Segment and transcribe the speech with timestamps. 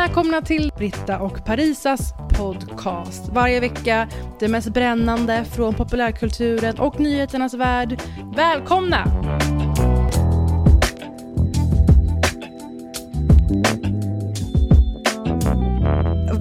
[0.00, 3.28] välkomna till Britta och Parisas podcast.
[3.28, 8.02] Varje vecka det mest brännande från populärkulturen och nyheternas värld.
[8.36, 9.04] Välkomna!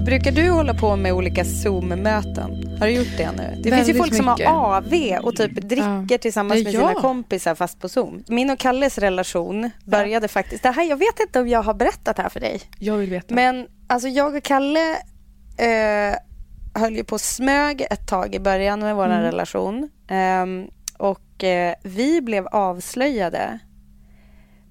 [0.06, 2.69] Brukar du hålla på med olika Zoom-möten?
[2.80, 3.62] Har du gjort det nu?
[3.64, 4.48] Det finns ju folk som mycket.
[4.50, 6.18] har AV och typ dricker Ja.
[6.18, 6.88] tillsammans Ja, med ja.
[6.90, 8.24] sina kompisar fast på Zoom.
[8.28, 12.16] Min och Kalles relation började faktiskt, det här, jag vet inte om jag har berättat
[12.16, 12.62] det här för dig.
[12.80, 13.34] Jag vill veta.
[13.36, 14.92] Men alltså jag och Kalle
[15.58, 16.16] eh,
[16.74, 19.22] höll ju på och smög ett tag i början med vår Mm.
[19.22, 19.90] relation.
[20.08, 23.60] Ehm, och eh, vi blev avslöjade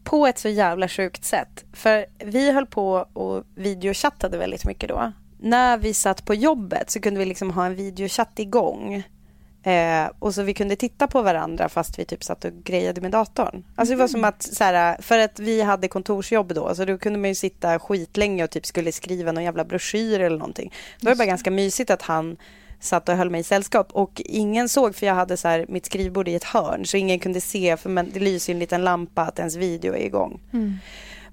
[0.05, 1.65] på ett så jävla sjukt sätt.
[1.73, 5.13] För vi höll på och videochattade väldigt mycket då.
[5.39, 9.05] När vi satt på jobbet så kunde vi liksom ha en videochatt igång.
[9.63, 13.11] Eh, och så vi kunde titta på varandra fast vi typ satt och grejade med
[13.11, 13.65] datorn.
[13.77, 16.99] Alltså det var som att, så här, för att vi hade kontorsjobb då, så då
[16.99, 20.73] kunde man ju sitta skitlänge och typ skulle skriva någon jävla broschyr eller någonting.
[21.01, 22.37] Då var det bara ganska mysigt att han
[22.81, 25.87] satt och höll mig i sällskap och ingen såg för jag hade så här, mitt
[25.87, 29.23] skrivbord i ett hörn så ingen kunde se för men, det lyser en liten lampa
[29.23, 30.41] att ens video är igång.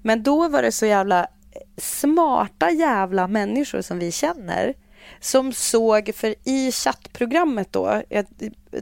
[0.02, 1.26] Men då var det så jävla
[1.76, 4.74] smarta jävla människor som vi känner
[5.20, 8.26] som såg, för i chattprogrammet då, jag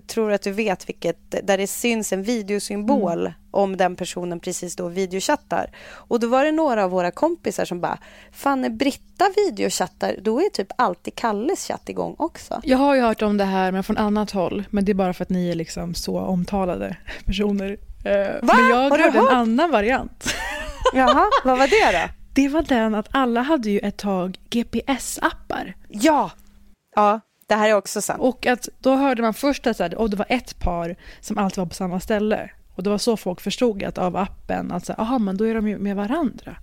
[0.06, 4.88] tror att du vet vilket, där det syns en videosymbol om den personen precis då
[4.88, 5.70] videochattar.
[5.90, 7.98] Och då var det några av våra kompisar som bara,
[8.32, 12.60] fan när Britta videochattar, då är typ alltid Kalles chatt igång också.
[12.64, 14.64] Jag har ju hört om det här men från annat håll.
[14.70, 17.76] Men det är bara för att ni är liksom så omtalade personer.
[18.04, 18.54] Eh, Va?
[18.56, 19.32] Men jag Har du hörde en hört?
[19.32, 20.34] annan variant.
[20.94, 22.23] Jaha, vad var det då?
[22.34, 25.74] Det var den att alla hade ju ett tag GPS-appar.
[25.88, 26.30] Ja!
[26.96, 28.20] Ja, det här är också sant.
[28.22, 31.38] Och att då hörde man först att så här, oh, det var ett par som
[31.38, 32.50] alltid var på samma ställe.
[32.74, 35.44] Och det var så folk förstod att av appen att så här, aha, men då
[35.46, 36.56] är de ju med varandra.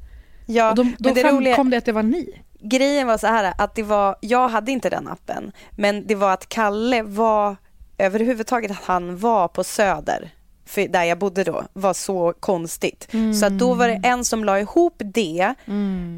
[0.46, 2.42] Ja, och då då men det framkom roliga- det att det var ni.
[2.60, 6.34] grejen var så här att det var, jag hade inte den appen, men det var
[6.34, 7.56] att Kalle var
[7.98, 10.30] överhuvudtaget att han var på Söder,
[10.72, 13.08] för där jag bodde då, var så konstigt.
[13.40, 15.54] Så att då var det en som la ihop det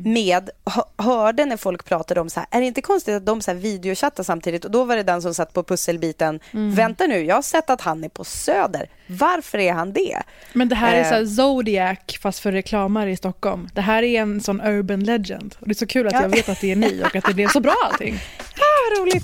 [0.04, 3.42] med, hö- hörde när folk pratade om så här, är det inte konstigt att de
[3.42, 4.66] så här videochattar samtidigt?
[4.66, 7.82] Och då var det den som satt på pusselbiten, vänta nu, jag har sett att
[7.82, 10.22] han är på Söder, varför är han det?
[10.54, 11.10] Men det här är Eh.
[11.10, 13.70] så här Zodiac fast för reklamare i Stockholm.
[13.74, 15.56] Det här är en sån urban legend.
[15.60, 16.22] Och det är så kul att Ja.
[16.22, 18.16] jag vet att det är ni och att det blev så bra allting.
[18.56, 19.24] Ah, vad roligt.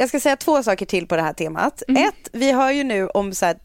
[0.00, 1.82] Jag ska säga två saker till på det här temat.
[1.88, 3.56] Ett, vi hör ju nu om så här,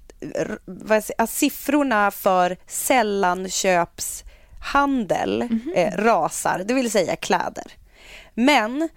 [0.65, 5.41] vad siffrorna för sällanköpshandel
[5.75, 7.71] eh, rasar, det vill säga kläder.
[8.33, 8.89] Men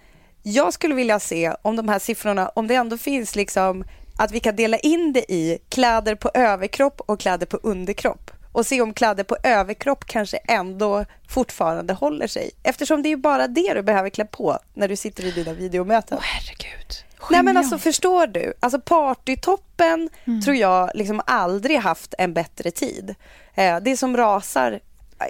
[0.43, 3.83] jag skulle vilja se om de här siffrorna, om det ändå finns liksom
[4.17, 8.65] att vi kan dela in det i kläder på överkropp och kläder på underkropp och
[8.65, 12.51] se om kläder på överkropp kanske ändå fortfarande håller sig.
[12.63, 15.53] Eftersom det är ju bara det du behöver klä på när du sitter i dina
[15.53, 16.17] videomöten.
[16.21, 17.08] Herregud.
[17.29, 17.57] Nej men Genialt.
[17.73, 18.53] alltså förstår du?
[18.59, 20.09] Alltså partytoppen
[20.45, 23.15] tror jag liksom aldrig haft en bättre tid.
[23.55, 24.79] Eh, det som rasar,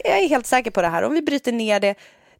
[0.04, 1.96] jag är helt säker på det här, om vi bryter ner det,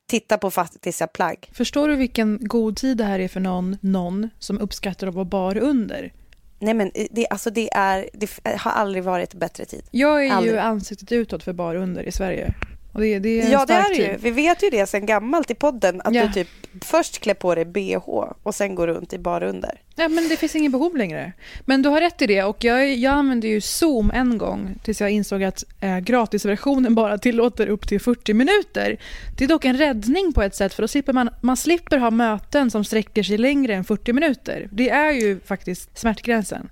[0.08, 1.50] titta på faktiska plagg.
[1.54, 5.26] Förstår du vilken god tid det här är för någon, någon som uppskattar att vara
[5.26, 6.14] bar under?
[6.60, 9.82] Nej men det, alltså det, är, det har aldrig varit bättre tid.
[9.92, 10.54] Jag är Aldrig.
[10.54, 12.54] ju ansiktet utåt för bar under i Sverige.
[12.94, 14.18] Det, det Ja, det är det ju.
[14.18, 16.02] Vi vet ju det sen gammalt i podden.
[16.02, 16.26] Att Ja.
[16.28, 16.48] du typ
[16.82, 17.96] först klär på dig bh
[18.44, 19.82] och sen går runt i bara under.
[19.96, 21.34] Nej, men det finns ingen behov längre.
[21.66, 22.44] Men du har rätt i det.
[22.44, 27.18] Och jag, jag använde ju Zoom en gång tills jag insåg att eh, gratisversionen bara
[27.18, 28.98] tillåter upp till 40 minuter.
[29.38, 32.12] Det är dock en räddning på ett sätt för då slipper man, man slipper ha
[32.12, 34.68] möten som sträcker sig längre än 40 minuter.
[34.72, 36.70] Det är ju faktiskt smärtgränsen.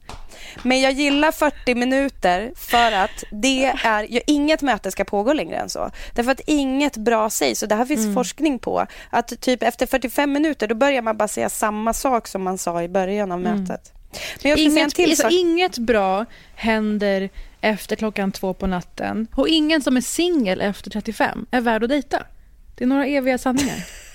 [0.63, 5.55] Men jag gillar 40 minuter för att det är, ju, inget möte ska pågå längre
[5.57, 5.91] än så.
[6.13, 8.13] Därför att inget bra sägs och det här finns Mm.
[8.13, 8.85] forskning på.
[9.09, 12.83] Att typ efter 45 minuter då börjar man bara säga samma sak som man sa
[12.83, 13.93] i början av mötet.
[14.41, 14.71] Jag Mm.
[14.71, 16.25] Inget, till alltså, inget bra
[16.55, 17.29] händer
[17.61, 19.27] efter klockan två på natten.
[19.35, 22.23] Och ingen som är singel efter 35 är värd att dejta.
[22.75, 23.75] Det är några eviga sanningar.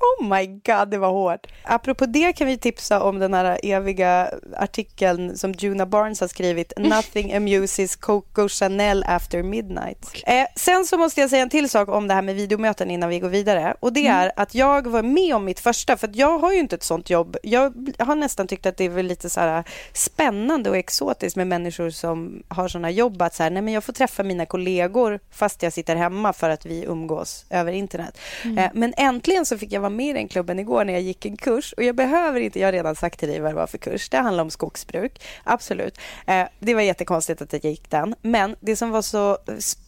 [0.00, 1.46] Oh my god, det var hårt.
[1.62, 6.72] Apropå det kan vi tipsa om den här eviga artikeln som Juna Barnes har skrivit.
[6.78, 10.22] Nothing amuses Coco Chanel after midnight.
[10.26, 13.08] Eh, sen så måste jag säga en till sak om det här med videomöten innan
[13.08, 13.74] vi går vidare.
[13.80, 16.58] Och det är att jag var med om mitt första, för att jag har ju
[16.58, 17.36] inte ett sånt jobb.
[17.42, 21.46] Jag har nästan tyckt att det är väl lite så här spännande och exotiskt med
[21.46, 25.20] människor som har såna jobb att så här, nej men jag får träffa mina kollegor
[25.30, 28.18] fast jag sitter hemma för att vi umgås över internet.
[28.44, 31.26] Eh, men äntligen så fick jag var med i den klubben igår när jag gick
[31.26, 33.66] en kurs och jag behöver inte, jag har redan sagt till dig vad det var
[33.66, 34.08] för kurs.
[34.08, 35.98] Det handlar om skogsbruk, absolut.
[36.26, 39.38] Eh, det var jättekonstigt att jag gick den, men det som var så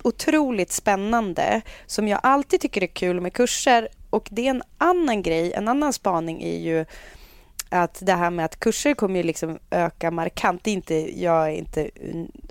[0.03, 5.23] otroligt spännande som jag alltid tycker är kul med kurser och det är en annan
[5.23, 6.85] grej, en annan spaning är ju
[7.69, 10.65] att det här med att kurser kommer ju liksom öka markant.
[10.65, 11.91] Det är inte, jag är inte,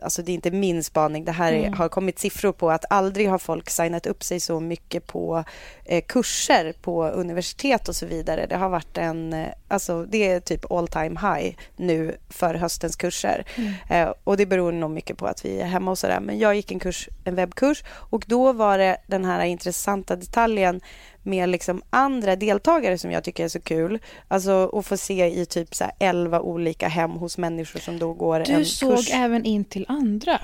[0.01, 1.25] alltså det är inte min spaning.
[1.25, 4.59] Det här är, har kommit siffror på att aldrig har folk signat upp sig så
[4.59, 5.43] mycket på
[5.85, 8.45] eh, kurser på universitet och så vidare.
[8.45, 12.95] Det har varit en, eh, alltså det är typ all time high nu för höstens
[12.95, 13.45] kurser.
[13.89, 16.19] Eh, och det beror nog mycket på att vi är hemma och sådär.
[16.19, 20.81] Men jag gick en kurs, en webbkurs och då var det den här intressanta detaljen
[21.27, 23.99] med liksom andra deltagare som jag tycker är så kul.
[24.27, 28.13] Alltså att få se i typ så här 11 olika hem hos människor som då
[28.13, 29.09] går en Du såg kurs.
[29.13, 30.39] även in till andra.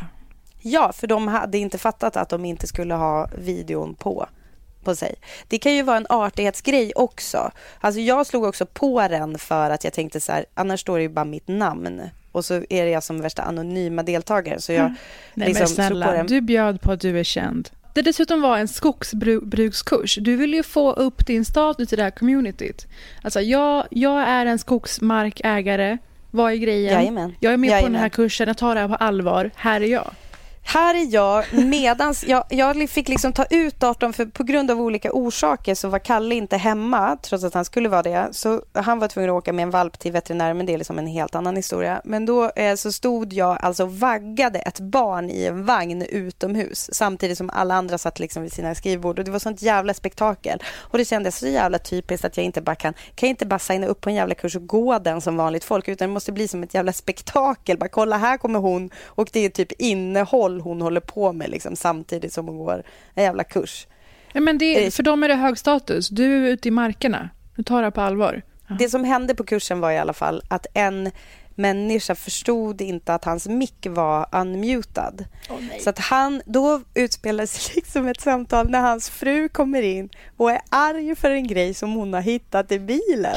[0.62, 4.28] Ja, för de hade inte fattat att de inte skulle ha videon på
[4.84, 5.16] på sig.
[5.48, 7.52] Det kan ju vara en artighetsgrej också.
[7.80, 11.04] Alltså jag slog också på den för att jag tänkte så här, annars står det
[11.04, 12.02] ju bara mitt namn
[12.32, 14.94] och så är jag som värsta anonyma deltagare så jag
[15.34, 17.70] Nej liksom men på snälla, du bjöd på att du är känd.
[17.94, 20.18] Det dessutom var en skogsbrukskurs.
[20.22, 22.88] Du vill ju få upp din status i det här communityt.
[23.22, 25.98] Alltså jag, jag är en skogsmarkägare.
[26.32, 26.94] Vad är grejen?
[26.94, 27.36] Jajamän.
[27.40, 27.92] Jag är med på Jajamän.
[27.92, 29.52] den här kursen, jag tar det här på allvar.
[29.56, 30.12] Här är jag.
[30.66, 34.82] Här är jag medans jag, jag fick liksom ta ut datorn för på grund av
[34.82, 38.28] olika orsaker så var Kalle inte hemma trots att han skulle vara det.
[38.32, 41.00] Så han var tvungen att åka med en valp till veterinären, men det är liksom
[41.00, 42.02] en helt annan historia.
[42.04, 46.90] Men då eh, så stod jag alltså och vaggade ett barn i en vagn utomhus
[46.94, 50.64] samtidigt som alla andra satt liksom vid sina skrivbord och det var sånt jävla spektakel.
[50.78, 53.60] Och det kändes så jävla typiskt att jag inte bara kan, kan jag inte bara
[53.60, 56.32] signa upp på en jävla kurs och gå den som vanligt folk utan det måste
[56.32, 57.78] bli som ett jävla spektakel.
[57.78, 61.76] Bara kolla här kommer hon och det är typ innehåll hon håller på med liksom,
[61.76, 62.84] samtidigt som hon går
[63.14, 63.88] en jävla kurs.
[64.34, 64.92] Ja, men det, Eh.
[64.92, 66.10] för dem är det hög status.
[66.10, 67.30] Du är ute i markerna.
[67.56, 68.42] Du tar det på allvar.
[68.80, 71.12] Det som hände på kursen var i alla fall att en
[71.56, 75.26] människa förstod inte att hans mick var unmutad.
[75.80, 80.52] så att han, då utspelar sig liksom ett samtal när hans fru kommer in och
[80.52, 83.36] är arg för en grej som hon har hittat i bilen.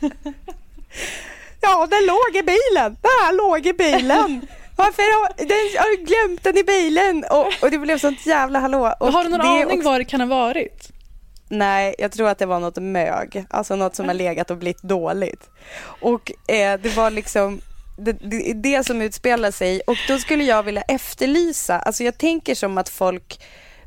[1.60, 2.96] ja, den låg i bilen!
[3.02, 4.46] Den här låg i bilen!
[4.78, 7.24] Varför har, den, har du glömt den i bilen?
[7.30, 8.94] Och, och det blev sånt jävla hallå.
[9.00, 10.88] Och har du någon aning också- vad det kan ha varit?
[11.48, 13.44] Nej, jag tror att det var något mög.
[13.50, 15.50] Alltså något som har legat och blivit dåligt.
[16.00, 17.60] Och eh, det var liksom
[17.96, 19.80] det, det, det som utspelar sig.
[19.86, 23.40] Och då skulle jag vilja efterlysa, alltså jag tänker som att folk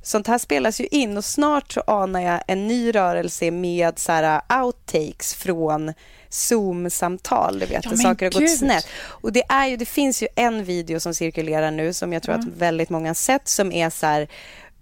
[0.03, 4.11] Sånt här spelas ju in och snart så anar jag en ny rörelse med så
[4.11, 5.93] här outtakes från
[6.31, 8.49] Zoom-samtal, du vet, Ja, saker har gått gud.
[8.49, 8.87] snett.
[9.03, 12.35] Och det, är ju, det finns ju en video som cirkulerar nu som jag tror
[12.35, 14.27] att väldigt många har sett som är så här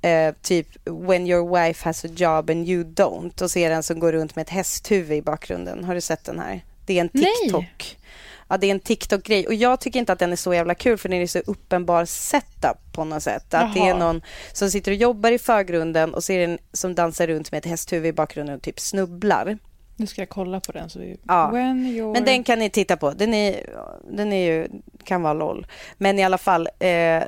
[0.02, 3.76] eh, typ when your wife has a job and you don't och så är det
[3.76, 5.84] en som går runt med ett hästhuvud i bakgrunden.
[5.84, 6.66] Har du sett den här?
[6.86, 7.26] Det är en Nej.
[7.44, 7.96] TikTok.
[8.52, 10.98] Ja, det är en TikTok-grej och jag tycker inte att den är så jävla kul
[10.98, 13.54] för den är så uppenbar setup på något sätt.
[13.54, 13.98] Att det är Jaha.
[14.00, 14.22] någon
[14.54, 17.60] som sitter och jobbar i förgrunden och så är det en som dansar runt med
[17.60, 19.58] ett hästhuvud i bakgrunden och typ snubblar.
[20.00, 20.90] Nu ska jag kolla på den.
[20.90, 21.18] Så vi...
[21.28, 21.52] Ja.
[21.52, 23.12] Men den kan ni titta på.
[23.12, 23.70] Den, är,
[24.12, 24.68] den är ju,
[25.04, 25.68] kan vara LOL.
[25.98, 27.24] Men i alla fall, eh,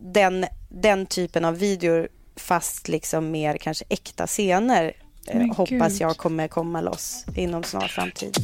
[0.00, 4.92] den, den typen av videor fast liksom mer kanske äkta scener
[5.26, 8.36] eh, hoppas jag kommer komma loss inom snar framtid.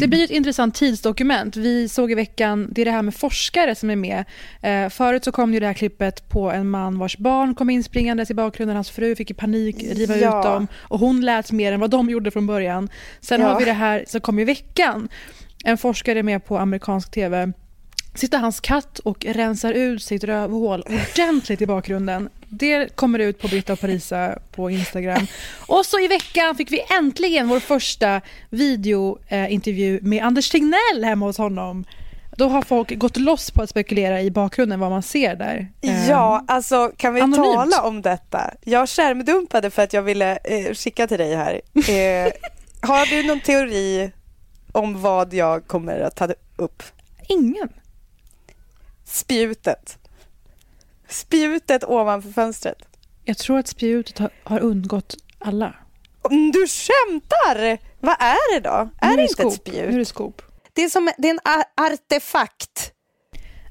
[0.00, 1.56] Det blir ett intressant tidsdokument.
[1.56, 4.24] Vi såg i veckan, det är det här med forskare som är med.
[4.62, 8.30] Eh, förut så kom ju det här klippet på en man vars barn kom inspringandes
[8.30, 8.76] i bakgrunden.
[8.76, 10.38] Hans fru fick i panik riva Ja.
[10.38, 12.88] ut dem och hon lät mer än vad de gjorde från början.
[13.20, 13.48] Sen Ja.
[13.48, 15.08] har vi det här som kom i veckan.
[15.64, 17.52] En forskare är med på amerikansk tv
[18.14, 22.28] sitter hans katt och rensar ut sitt rövhål ordentligt i bakgrunden.
[22.50, 25.26] Det kommer ut på Britta och Parisa på Instagram.
[25.66, 31.38] Och så i veckan fick vi äntligen vår första videointervju med Anders Tegnell hemma hos
[31.38, 31.84] honom.
[32.36, 35.68] Då har folk gått loss på att spekulera i bakgrunden vad man ser där.
[35.80, 37.54] Eh, Ja, alltså kan vi anonymt.
[37.54, 38.54] tala om detta?
[38.64, 41.60] Jag skärmdumpade för att jag ville eh, skicka till dig här.
[41.74, 42.32] Eh,
[42.80, 44.10] har du någon teori
[44.72, 46.82] om vad jag kommer att ta upp?
[47.28, 47.68] Ingen.
[49.04, 49.97] Spjutet.
[51.08, 52.78] Spjutet ovanför fönstret.
[53.24, 55.74] Jag tror att spjutet har, har undgått alla.
[56.52, 57.78] Du skämtar!
[58.00, 58.88] Vad är det då?
[59.00, 59.52] Är Nu det inte skop.
[59.54, 59.96] ett Nu är spjut?
[59.98, 60.42] det skop.
[60.72, 61.40] Det är, som, det är en
[61.86, 62.92] artefakt.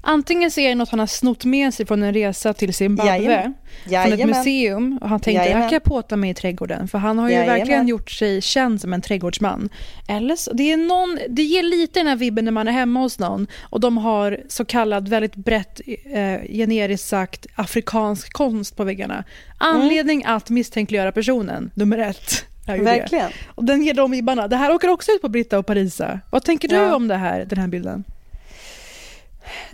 [0.10, 3.12] Antingen så är det något han har snott med sig från en resa till Zimbabwe.
[3.18, 3.54] Jajamän.
[3.84, 5.62] från ett museum och han tänkte Jajamän.
[5.62, 7.58] jag kan påta mig i trädgården för han har ju Jajamän.
[7.58, 9.70] verkligen gjort sig känd som en trädgårdsman.
[10.08, 13.00] Eller så, det, är någon, det ger lite den här vibben när man är hemma
[13.00, 18.84] hos någon och de har så kallad väldigt brett eh, generiskt sagt afrikansk konst på
[18.84, 19.24] väggarna.
[19.58, 22.46] Anledning att misstänkliggöra personen, nummer ett.
[22.68, 22.84] ju det.
[22.84, 23.32] Verkligen.
[23.48, 24.48] Och den ger de vibbarna.
[24.48, 26.20] Det här åker också ut på Britta och Parisa.
[26.30, 26.96] Vad tänker du Ja.
[26.96, 28.04] om det här, den här bilden?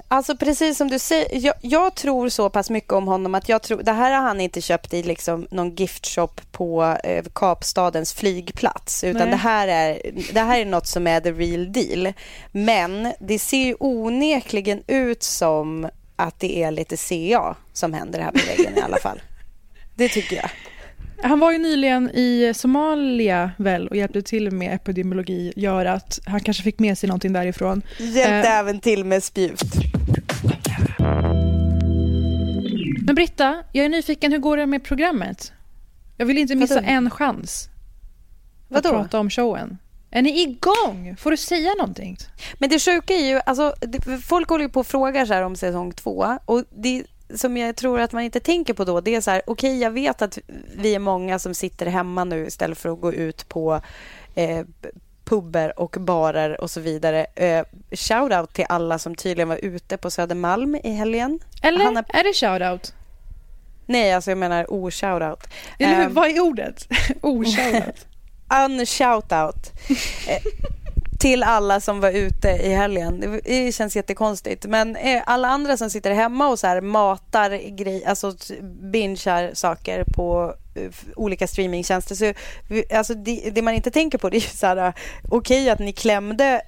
[0.08, 3.62] Alltså precis som du säger, jag, jag tror så pass mycket om honom att jag
[3.62, 9.03] tror, det här har han inte köpt i liksom någon giftshop på eh, Kapstadens flygplats.
[9.03, 9.30] Utan Nej.
[9.30, 10.00] det här, är,
[10.34, 12.13] det här är något som är the real deal.
[12.51, 18.32] Men det ser ju onekligen ut som att det är lite CA som händer här
[18.32, 19.22] på väggen i alla fall.
[19.96, 20.50] Det tycker jag.
[21.24, 26.39] Han var ju nyligen i Somalia väl och hjälpte till med epidemiologi gör att han
[26.39, 27.82] kanske fick med sig någonting därifrån.
[28.00, 28.58] Hjälpte Eh.
[28.60, 29.62] även till med spjut.
[33.06, 35.51] Men Britta, jag är nyfiken, hur går det med programmet?
[36.18, 36.88] Jag vill inte missa Vadå?
[36.88, 37.70] en chans
[38.70, 38.89] att Vadå?
[38.89, 39.77] prata om showen.
[40.12, 41.15] Är ni igång?
[41.20, 42.18] Får du säga någonting?
[42.58, 43.74] Men det sjuka är ju, alltså,
[44.24, 46.38] folk håller på och frågar så här om säsong två.
[46.46, 47.03] Och det
[47.36, 49.92] som jag tror att man inte tänker på då, det är så här, okej jag
[49.92, 50.38] vet att
[50.78, 53.82] vi är många som sitter hemma nu istället för att gå ut på
[54.36, 54.66] eh,
[55.25, 57.25] puber och barer och så vidare.
[57.36, 61.40] Eh, Shoutout till alla som tydligen var ute på Södermalm i helgen.
[61.62, 62.94] Eller Hanna- är det shoutout?
[63.86, 65.48] Nej, alltså jag menar o-shoutout.
[65.80, 66.04] Eller hur?
[66.06, 66.13] Ehm.
[66.13, 66.88] Vad är ordet?
[67.22, 68.06] oh, shoutout.
[68.66, 69.72] unshoutout
[71.24, 73.39] till alla som var ute i helgen.
[73.44, 74.65] Det, känns jättekonstigt.
[74.65, 78.34] Men eh, alla andra som sitter hemma och så här matar grej, alltså
[78.92, 82.15] bingear saker på eh, olika streamingtjänster.
[82.15, 82.34] Så,
[82.98, 84.94] alltså, det, det man inte tänker på det är ju så här, eh,
[85.30, 86.62] okej att ni klämde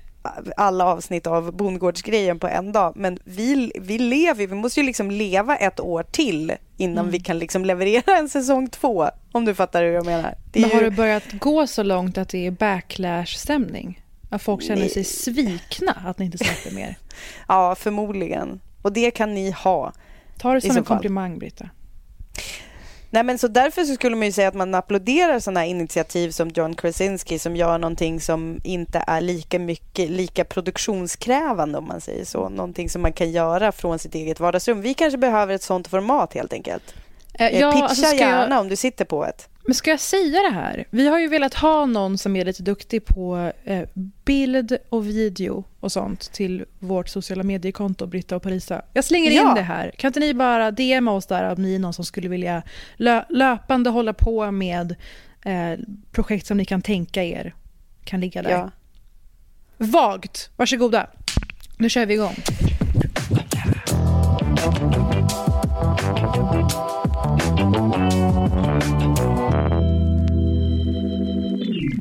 [0.58, 2.94] alla avsnitt av bondgårdsgrejen på en dag.
[2.96, 7.40] Men vi, vi lever vi måste ju liksom leva ett år till innan vi kan
[7.40, 9.10] liksom leverera en säsong två.
[9.32, 10.36] Om du fattar hur jag menar.
[10.54, 14.02] Men har ju- det börjat gå så långt att det är backlash-stämning?
[14.36, 16.98] Att folk känner sig svikna att ni inte släpper mer?
[17.48, 18.60] Ja, förmodligen.
[18.82, 19.94] Och det kan ni ha.
[20.38, 21.70] Ta det som en komplimang, Britta.
[23.10, 26.32] Nej, men så därför så skulle man ju säga att man applåderar sådana här initiativ
[26.32, 32.02] som John Krasinski som gör någonting som inte är lika mycket, lika produktionskrävande om man
[32.02, 32.50] säger så.
[32.50, 34.82] Någonting som man kan göra från sitt eget vardagsrum.
[34.82, 36.94] Vi kanske behöver ett sånt format helt enkelt.
[37.34, 39.50] Eh, Eh, ja, Pitcha alltså gärna jag, om du sitter på ett.
[39.66, 40.86] Men ska jag säga det här?
[40.90, 43.84] Vi har ju velat ha någon som är lite duktig på eh,
[44.26, 48.82] bild och video och sånt till vårt sociala mediekonto, Britta och Parisa.
[48.94, 49.50] Jag slänger Ja.
[49.50, 49.92] in det här.
[49.98, 52.64] Kan inte ni bara DMa oss där om ni är någon som skulle vilja
[52.98, 54.96] lö- löpande hålla på med
[55.46, 55.80] eh,
[56.12, 57.54] projekt som ni kan tänka er
[58.04, 58.50] kan ligga där.
[58.52, 58.72] Ja.
[59.78, 60.50] Vagt.
[60.56, 61.08] Varsågoda.
[61.78, 62.36] Nu kör vi igång.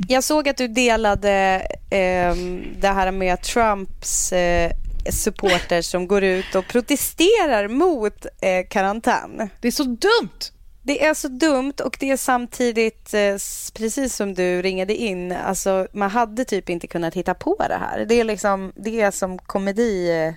[0.08, 4.70] Jag såg att du delade ehm, det här med Trumps eh,
[5.10, 9.50] supporters som går ut och protesterar mot eh, karantän.
[9.60, 10.50] Det är så dumt!
[10.82, 13.36] Det är så dumt och det är samtidigt, eh,
[13.74, 18.04] precis som du ringade in, alltså man hade typ inte kunnat hitta på det här.
[18.04, 20.34] Det är liksom det är som komedi eh,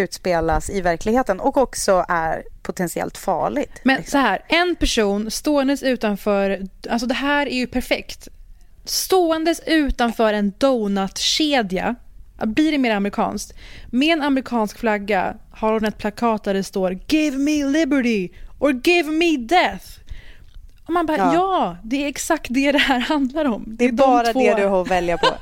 [0.00, 3.80] utspelas i verkligheten och också är potentiellt farligt.
[3.82, 4.10] Men liksom.
[4.10, 8.28] så här, en person ståendes utanför, alltså det här är ju perfekt.
[8.84, 11.94] Ståendes utanför en donutkedja,
[12.44, 13.52] blir det mer amerikanskt,
[13.90, 18.80] med en amerikansk flagga har hon ett plakat där det står “Give me liberty” or
[18.84, 19.86] “Give me death”.
[20.86, 21.34] Och man bara, ja.
[21.34, 21.76] Ja.
[21.82, 23.64] det är exakt det det här handlar om.
[23.66, 25.26] Det är de bara två- det du har att välja på.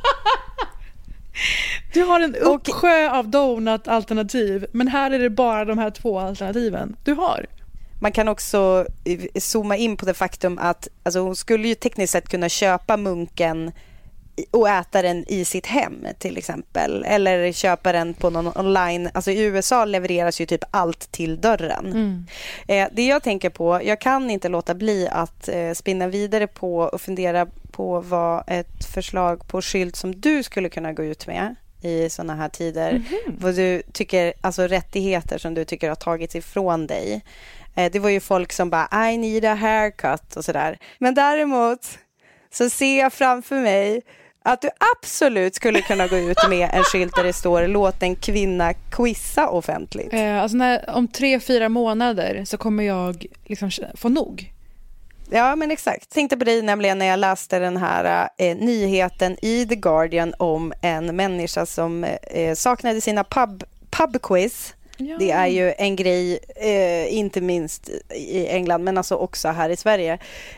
[1.92, 6.97] Du har en uppsjö av donut-alternativ, men här är det bara de här två alternativen
[7.04, 7.47] du har.
[8.00, 8.86] Man kan också
[9.40, 13.72] zooma in på det faktum att alltså hon skulle ju tekniskt sett kunna köpa munken
[14.50, 17.04] och äta den i sitt hem till exempel.
[17.06, 19.10] Eller köpa den på någon online.
[19.14, 21.86] Alltså i USA levereras ju typ allt till dörren.
[21.86, 22.26] Mm.
[22.68, 26.78] Eh, det jag tänker på, jag kan inte låta bli att eh, spinna vidare på
[26.78, 31.54] och fundera på vad ett förslag på skylt som du skulle kunna gå ut med
[31.82, 32.90] i såna här tider.
[32.90, 33.34] Mm -hmm.
[33.38, 37.24] Vad du tycker, alltså rättigheter som du tycker har tagits ifrån dig.
[37.76, 40.78] Eh, det var ju folk som bara I need a haircut och sådär.
[40.98, 41.98] Men däremot
[42.50, 44.02] så ser jag framför mig
[44.42, 48.16] att du absolut skulle kunna gå ut med en skylt där det står låt en
[48.16, 50.12] kvinna quizza offentligt?
[50.12, 54.52] Eh, alltså när, om tre, fyra månader så kommer jag liksom få nog.
[55.30, 56.10] Ja, men exakt.
[56.10, 60.72] Tänkte på dig nämligen när jag läste den här eh, nyheten i The Guardian om
[60.82, 64.75] en människa som eh, saknade sina pub, pubquiz.
[65.00, 65.16] Ja.
[65.18, 69.76] Det är ju en grej, eh, inte minst i England, men alltså också här i
[69.76, 70.12] Sverige.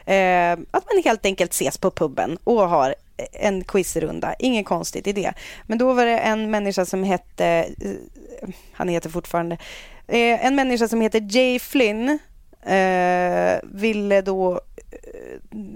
[0.07, 2.95] Eh, att man helt enkelt ses på puben och har
[3.33, 4.35] en quizrunda.
[4.39, 5.33] Inget konstigt i det.
[5.67, 7.47] Men då var det en människa som hette,
[7.81, 9.59] eh, han heter fortfarande,
[10.07, 12.19] eh, en människa som heter Jay Flynn
[12.63, 14.61] eh, ville då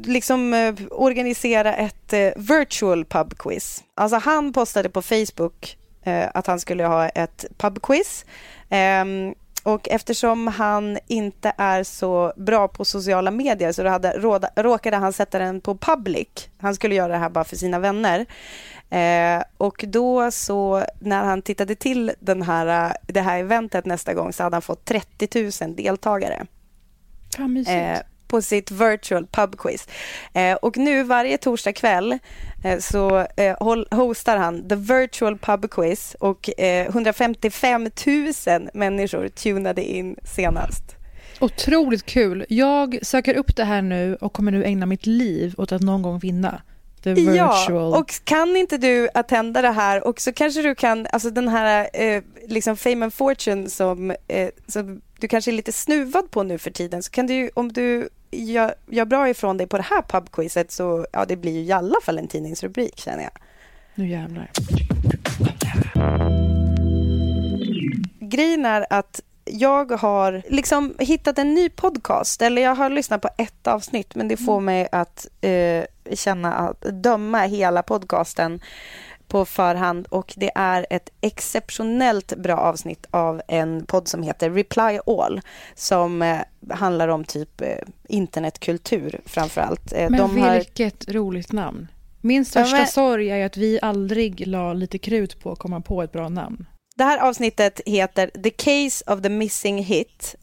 [0.04, 3.85] liksom organisera ett virtual pub quiz.
[3.94, 5.76] Alltså han postade på Facebook
[6.35, 8.25] att han skulle ha ett pub quiz.
[8.71, 9.35] Ehm,
[9.65, 15.13] och eftersom han inte är så bra på sociala medier så hade, råda, råkade han
[15.13, 16.29] sätta den på public.
[16.59, 18.27] Han skulle göra det här bara för sina vänner.
[18.91, 24.33] Eh, och då så när han tittade till den här, det här eventet nästa gång
[24.33, 26.47] så hade han fått 30 000 deltagare.
[27.39, 29.88] Ja, eh, på sitt virtual pub quiz.
[30.35, 32.19] Eh, och nu varje torsdag kväll
[32.64, 37.90] eh, så eh, hostar han the virtual pub quiz och 155
[38.47, 40.97] 000 människor tunade in senast.
[41.40, 42.47] Otroligt kul.
[42.49, 46.02] Jag söker upp det här nu och kommer nu ägna mitt liv åt att någon
[46.02, 46.62] gång vinna.
[47.04, 47.93] The virtual.
[47.93, 51.49] Ja, och kan inte du attenda det här och så kanske du kan, alltså den
[51.49, 56.43] här eh, liksom fame and fortune som, eh, som du kanske är lite snuvad på
[56.43, 59.83] nu för tiden så kan du om du gör, gör bra ifrån dig på det
[59.83, 63.33] här pubquizet så ja, det blir ju i alla fall en tidningsrubrik känner jag.
[63.95, 64.50] Nu jävlar.
[68.20, 73.29] Grejen är att jag har liksom hittat en ny podcast, eller jag har lyssnat på
[73.38, 74.64] ett avsnitt, men det får mm.
[74.64, 78.61] mig att eh, känna att döma hela podcasten
[79.35, 84.99] på förhand och det är ett exceptionellt bra avsnitt av en podd som heter Reply
[85.07, 85.40] All
[85.75, 87.68] som eh, handlar om typ eh,
[88.09, 89.92] internetkultur framför allt.
[89.92, 91.12] Eh, men De vilket har...
[91.14, 91.88] roligt namn.
[92.20, 92.88] Min största ja, men...
[92.88, 96.66] sorg är att vi aldrig la lite krut på att komma på ett bra namn.
[96.97, 100.35] Det här avsnittet heter The Case of the Missing Hit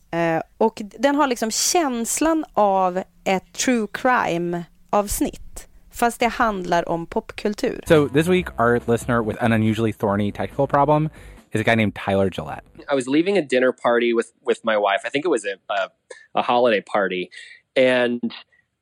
[0.57, 5.67] och den har liksom känslan av ett true crime avsnitt.
[5.91, 7.79] Fast det handlar om popkultur.
[7.87, 11.09] So this week, our listener with an unusually thorny technical problem
[11.51, 12.63] is a guy named Tyler Gillette.
[12.89, 15.01] I was leaving a dinner party with with my wife.
[15.05, 15.89] I think it was a a,
[16.35, 17.29] a holiday party,
[17.75, 18.21] and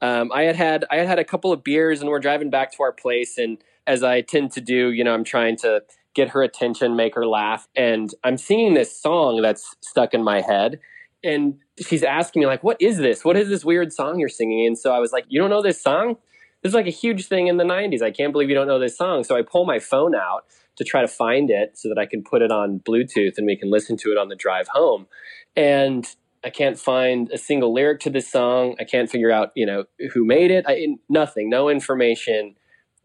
[0.02, 2.72] um, I had had I had had a couple of beers, and we're driving back
[2.74, 3.38] to our place.
[3.38, 7.15] And as I tend to do, you know, I'm trying to get her attention, make
[7.15, 10.80] her laugh, and I'm singing this song that's stuck in my head.
[11.24, 13.26] And she's asking me like, "What is this?
[13.26, 15.62] What is this weird song you're singing?" And so I was like, "You don't know
[15.62, 16.17] this song?"
[16.62, 18.02] This is like a huge thing in the 90s.
[18.02, 19.24] I can't believe you don't know this song.
[19.24, 20.45] So I pull my phone out
[20.76, 23.56] to try to find it so that I can put it on Bluetooth and we
[23.56, 25.08] can listen to it on the drive home.
[25.56, 26.06] And
[26.43, 28.76] I can't find a single lyric to this song.
[28.80, 30.65] I can't figure out, you know, who made it.
[30.67, 32.56] I, nothing, no information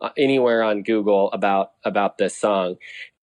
[0.02, 2.76] uh, anywhere on Google about, about this song.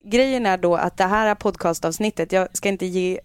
[0.04, 3.20] Grejen är då att det här podcastavsnittet, jag ska inte ge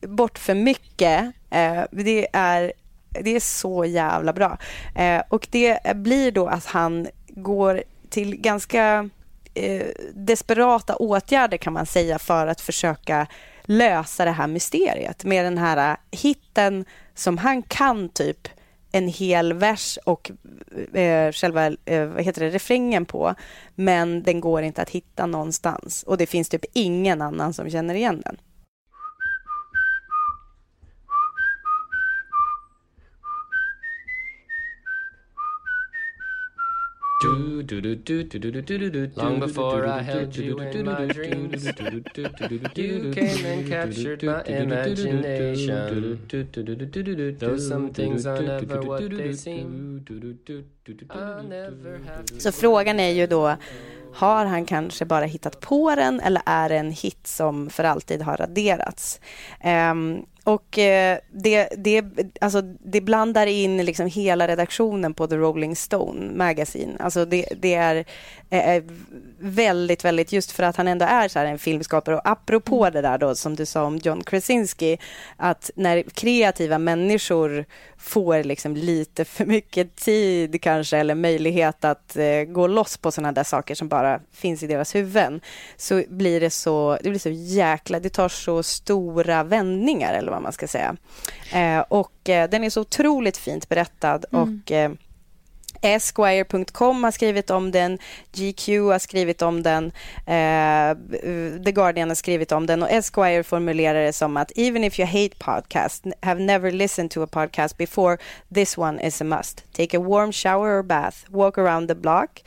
[0.00, 1.34] bort för mycket.
[1.50, 2.72] Eh, det är
[3.20, 4.58] det är så jävla bra.
[4.94, 9.08] Eh, och det blir då att han går till ganska
[9.54, 13.26] eh, desperata åtgärder kan man säga för att försöka
[13.62, 18.48] lösa det här mysteriet med den här eh, hitten som han kan typ
[18.92, 20.30] en hel vers och
[20.94, 23.34] eh, själva eh, vad heter det, refrängen på
[23.74, 27.94] men den går inte att hitta någonstans och det finns typ ingen annan som känner
[27.94, 28.36] igen den.
[39.16, 41.64] Long before I held you in my dreams,
[42.76, 46.18] you came and captured my imagination.
[47.38, 50.04] Though some things are never what they seem,
[51.10, 53.56] I never have Så frågan är ju då,
[54.14, 58.22] har han kanske bara hittat på den eller är det en hit som för alltid
[58.22, 59.20] har raderats?
[59.60, 62.04] Ehm, och eh, det, det,
[62.40, 66.96] alltså, det blandar in liksom hela redaktionen på The Rolling Stone Magazine.
[67.00, 68.04] Alltså det, det är
[68.50, 68.82] eh,
[69.38, 72.16] väldigt, väldigt, just för att han ändå är så en filmskapare.
[72.16, 74.98] Och apropå det där då som du sa om John Krasinski,
[75.36, 77.64] att när kreativa människor
[78.02, 83.32] får liksom lite för mycket tid kanske eller möjlighet att eh, gå loss på sådana
[83.32, 85.40] där saker som bara finns i deras huvuden
[85.76, 90.42] så blir det så, det blir så jäkla, det tar så stora vändningar eller vad
[90.42, 90.96] man ska säga.
[91.52, 94.62] Eh, och eh, den är så otroligt fint berättad Mm.
[94.64, 94.90] och eh,
[95.82, 97.98] Esquire.com har skrivit om den,
[98.32, 99.92] GQ har skrivit om den,
[100.26, 100.96] eh,
[101.64, 105.06] The Guardian har skrivit om den och Esquire formulerar det som att even if you
[105.06, 108.18] hate podcasts, have never listened to a podcast before,
[108.54, 109.64] this one is a must.
[109.72, 112.40] Take a warm shower or bath, walk around the block,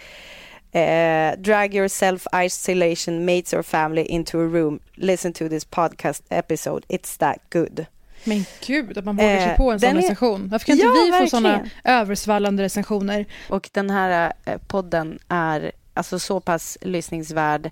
[0.71, 6.86] eh, drag your self-isolation mates or family into a room, listen to this podcast episode,
[6.89, 7.88] it's that good.
[8.25, 10.47] Men gud, att man vågar sig Eh, på en sån är- recension.
[10.49, 11.29] Varför kan inte Ja, vi få verkligen.
[11.29, 13.25] såna översvallande recensioner?
[13.49, 17.65] Och den här eh, podden är alltså så pass lyssningsvärd.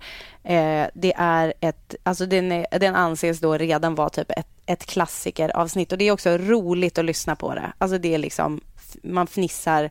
[0.44, 4.86] Eh, det är ett, alltså den, är, den anses då redan vara typ ett, ett
[4.86, 7.74] klassikeravsnitt och det är också roligt att lyssna på det.
[7.78, 8.62] Alltså det är liksom,
[9.04, 9.90] man fnissar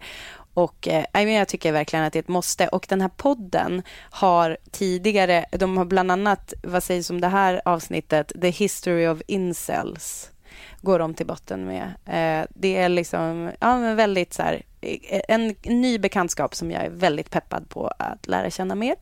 [0.55, 2.69] och eh, jag tycker verkligen att det är ett måste.
[2.69, 7.63] Och den här podden har tidigare, de har bland annat, vad sägs om det här
[7.65, 10.31] avsnittet, The History of Incels
[10.83, 11.83] går de till botten med.
[12.07, 14.63] Eh, det är liksom ja, men väldigt så här,
[15.29, 18.95] en ny bekantskap som jag är väldigt peppad på att lära känna mer.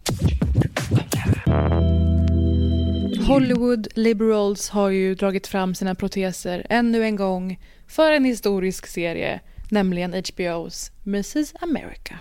[3.26, 9.40] Hollywood liberals har ju dragit fram sina proteser ännu en gång för en historisk serie,
[9.70, 12.18] nämligen HBO's Mrs America.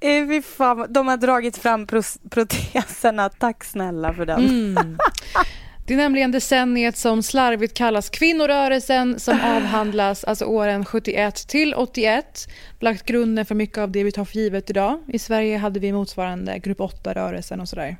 [0.00, 1.86] Eh, fy fan, de har dragit fram
[2.30, 3.28] proteserna.
[3.28, 4.48] Tack snälla för den.
[4.48, 4.98] Mm.
[5.88, 12.48] Det är nämligen decenniet som slarvigt kallas kvinnorörelsen som avhandlas alltså åren 71 till 81.
[12.80, 15.00] Lagt grunden för mycket av det vi tar för givet idag.
[15.08, 17.96] I Sverige hade vi motsvarande grupp 8-rörelsen och sådär.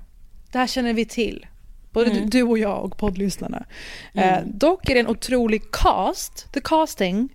[0.53, 1.47] Det här känner vi till.
[1.93, 3.65] Både du- du och jag och poddlyssnarna.
[4.15, 7.29] Eh, dock är det en otrolig cast, the casting.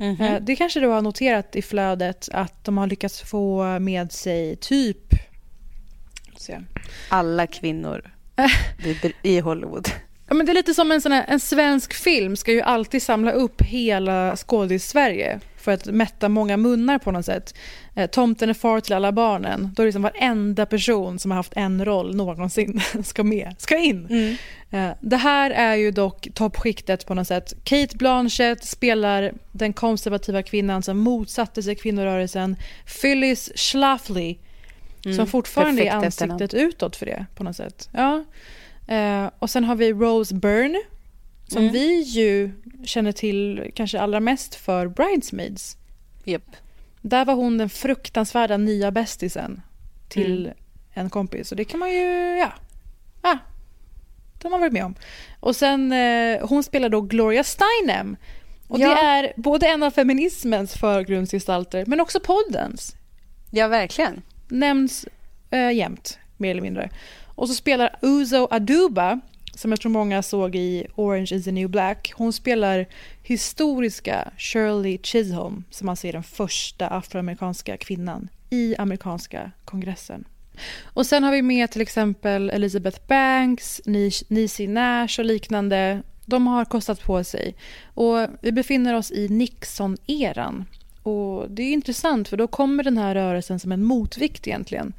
[0.00, 4.56] Eh, det kanske du har noterat i flödet att de har lyckats få med sig
[4.56, 4.98] typ...
[6.36, 6.60] Se.
[7.08, 8.10] Alla kvinnor
[9.22, 9.88] i- Hollywood.
[10.28, 13.02] Ja, men det är lite som en, sån här, en svensk film ska ju alltid
[13.02, 17.54] samla upp hela skådis-Sverige för att mätta många munnar på något sätt.
[17.94, 19.70] Eh, Tomten är far till alla barnen.
[19.76, 23.78] Då är det liksom varenda person som har haft en roll någonsin ska med, ska
[23.78, 24.36] in.
[24.70, 27.52] Eh, Det här är ju dock toppskiktet på något sätt.
[27.64, 32.56] Kate Blanchett spelar den konservativa kvinnan som motsatte sig kvinnorörelsen.
[33.02, 34.36] Phyllis Schlafly
[35.16, 36.32] som fortfarande är perfekt efternamn.
[36.42, 37.88] ansiktet utåt för det på något sätt.
[37.92, 38.24] Ja.
[38.94, 40.78] Eh, och sen har vi Rose Byrne
[41.48, 41.72] som Mm.
[41.72, 42.50] vi ju
[42.84, 45.76] känner till kanske allra mest för Bridesmaids.
[46.24, 46.56] Japp.
[47.02, 49.62] Där var hon den fruktansvärda nya bästisen
[50.08, 50.56] till Mm.
[50.94, 51.50] en kompis.
[51.50, 52.52] Och det kan man ju, ja.
[53.22, 53.38] ja.
[54.38, 54.94] Det har man varit med om.
[55.40, 58.16] Och sen, eh, hon spelar då Gloria Steinem.
[58.68, 58.88] Och Ja.
[58.88, 62.94] det är både en av feminismens förgrundsgestalter men också poddens
[63.50, 65.06] Ja, verkligen nämns
[65.50, 66.90] eh, jämt, mer eller mindre.
[67.26, 69.20] Och så spelar Uzo Aduba,
[69.54, 72.12] som jag tror många såg i Orange is the new black.
[72.16, 72.86] Hon spelar
[73.22, 80.24] historiska Shirley Chisholm, som alltså är den första afroamerikanska kvinnan i amerikanska kongressen.
[80.84, 86.02] Och sen har vi med till exempel Elizabeth Banks, Nisi Niecy Nash och liknande.
[86.26, 87.54] De har kostat på sig.
[87.84, 90.64] Och vi befinner oss i Nixon-eran.
[91.08, 94.92] Och det är intressant för då kommer den här rörelsen som en motvikt egentligen.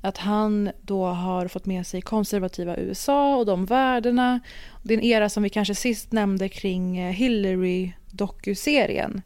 [0.00, 4.40] Att han då har fått med sig konservativa USA och de värdena.
[4.82, 9.22] Det är en era som vi kanske sist nämnde kring eh, Hillary-dokuserien.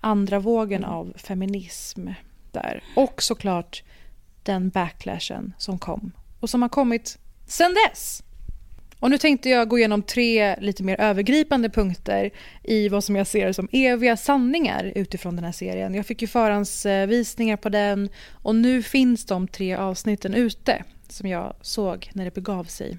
[0.00, 2.08] Andra vågen av feminism
[2.52, 2.82] där.
[2.96, 3.82] Och såklart
[4.42, 8.22] den backlashen som kom och som har kommit sen dess.
[9.02, 12.30] Och nu tänkte jag gå igenom tre lite mer övergripande punkter
[12.62, 15.94] i vad som jag ser som eviga sanningar utifrån den här serien.
[15.94, 21.54] Jag fick ju förhandsvisningar på den och nu finns de tre avsnitten ute som jag
[21.60, 22.98] såg när det begav sig.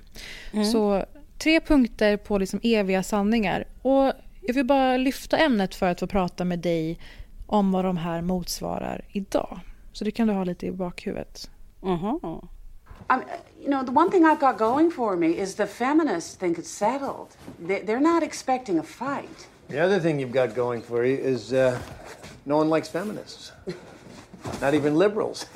[0.71, 1.05] Så
[1.37, 3.65] tre punkter på liksom eviga sanningar.
[3.81, 4.11] Och
[4.41, 6.99] jag vill bara lyfta ämnet för att få prata med dig
[7.45, 9.59] om vad de här motsvarar idag.
[9.91, 11.49] Så det kan du ha lite i bakhuvudet.
[11.81, 12.19] Mhm.
[13.13, 13.25] I mean,
[13.63, 16.69] you know, the one thing I've got going for me is the feminists think it's
[16.69, 17.27] settled.
[17.67, 19.47] They- They're not expecting a fight.
[19.69, 21.77] The other thing you've got going for you is uh,
[22.45, 23.51] no one likes feminists.
[24.61, 25.45] Not even liberals.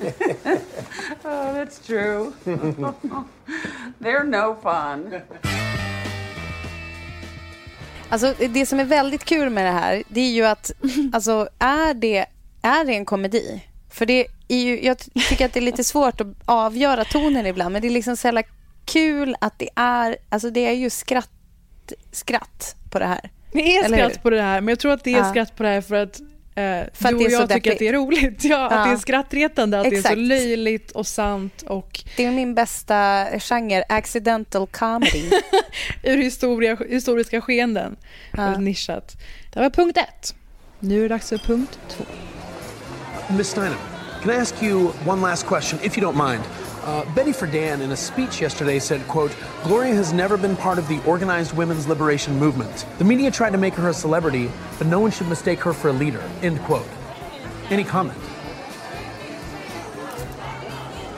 [1.24, 2.32] Oh, that's true.
[4.00, 5.20] They're no fun.
[8.10, 10.70] Alltså det som är väldigt kul med det här, det är ju att,
[11.12, 12.26] alltså är det,
[12.62, 13.64] är det en komedi?
[13.90, 17.72] För det är ju, jag tycker att det är lite svårt att avgöra tonen ibland,
[17.72, 18.42] men det är liksom så jävla
[18.84, 21.30] kul att det är, alltså det är ju skratt,
[22.12, 23.30] skratt på det här.
[23.52, 25.30] Det är skratt på det här, men jag tror att det är Ja.
[25.30, 27.72] skratt på det här för att eh, För att du och jag tycker deppigt.
[27.72, 28.44] att det är roligt.
[28.44, 28.84] Ja, Att Ja.
[28.84, 30.14] det är skrattretande, att det är Exakt.
[30.14, 35.30] så löjligt och sant och Det är min bästa genre, accidental comedy.
[36.02, 37.96] ur historia, historiska skeenden.
[38.32, 39.16] Väldigt nischat.
[39.52, 40.34] Det var punkt ett.
[40.80, 42.04] Nu är det dags för punkt två.
[43.36, 43.78] Miss Steinem,
[44.20, 46.44] can I ask you one last question, if you don't mind?
[46.82, 50.88] Uh, Betty Friedan, in a speech yesterday, said, quote, Gloria has never been part of
[50.88, 52.86] the organized women's liberation movement.
[52.98, 55.88] The media tried to make her a celebrity, but no one should mistake her for
[55.88, 56.86] a leader, end quote.
[57.70, 58.18] Any comment?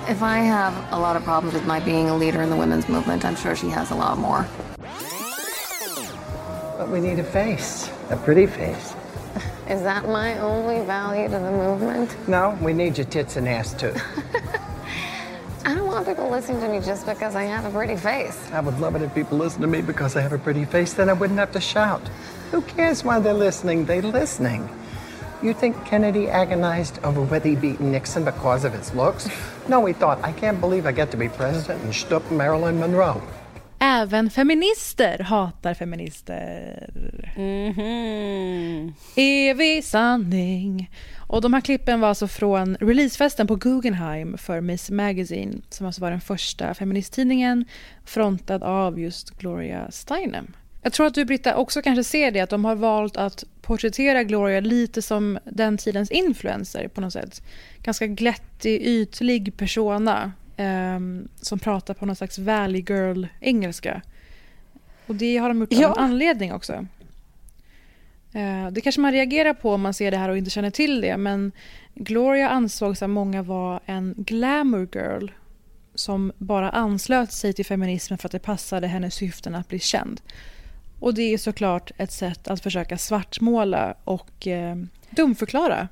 [0.08, 2.88] If I have a lot of problems with my being a leader in the women's
[2.88, 4.46] movement, I'm sure she has a lot more.
[6.76, 8.94] But we need a face, a pretty face.
[9.68, 12.16] Is that my only value to the movement?
[12.28, 13.94] No, we need your tits and ass too.
[15.64, 18.50] I don't want people listening to me just because I have a pretty face.
[18.52, 20.94] I would love it if people listened to me because I have a pretty face,
[20.94, 22.02] then I wouldn't have to shout.
[22.50, 23.84] Who cares why they're listening?
[23.84, 24.68] They're listening.
[25.42, 29.28] You think Kennedy agonized over whether he beat Nixon because of his looks?
[29.68, 32.80] No, he thought, I can't believe I get to be president and stood up Marilyn
[32.80, 33.22] Monroe.
[33.82, 36.90] Även feminister hatar feminister.
[37.36, 38.94] Mhm.
[39.16, 40.90] Evig sanning.
[41.26, 46.00] Och de här klippen var alltså från releasefesten på Guggenheim för Miss Magazine som alltså
[46.00, 47.64] var den första feministtidningen
[48.04, 50.52] frontad av just Gloria Steinem.
[50.82, 54.22] Jag tror att du, Britta, också kanske ser det att de har valt att porträttera
[54.22, 57.42] Gloria lite som den tidens influencer på något sätt.
[57.82, 64.02] Ganska glättig, ytlig persona ehm, som pratar på någon slags valley girl-engelska.
[65.06, 65.94] Och det har de gjort av Ja.
[65.98, 66.86] en anledning också.
[68.32, 71.00] Eh, Det kanske man reagerar på om man ser det här och inte känner till
[71.00, 71.52] det, men
[71.94, 75.28] Gloria ansågs av många vara en glamour girl
[75.94, 80.20] som bara anslöt sig till feminismen för att det passade hennes syften att bli känd.
[81.00, 84.76] Och det är såklart ett sätt att försöka svartmåla och eh,
[85.10, 85.88] dumförklara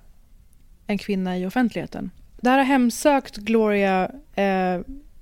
[0.87, 2.11] en kvinna i offentligheten.
[2.41, 4.81] Det här har hemsökt Gloria eh,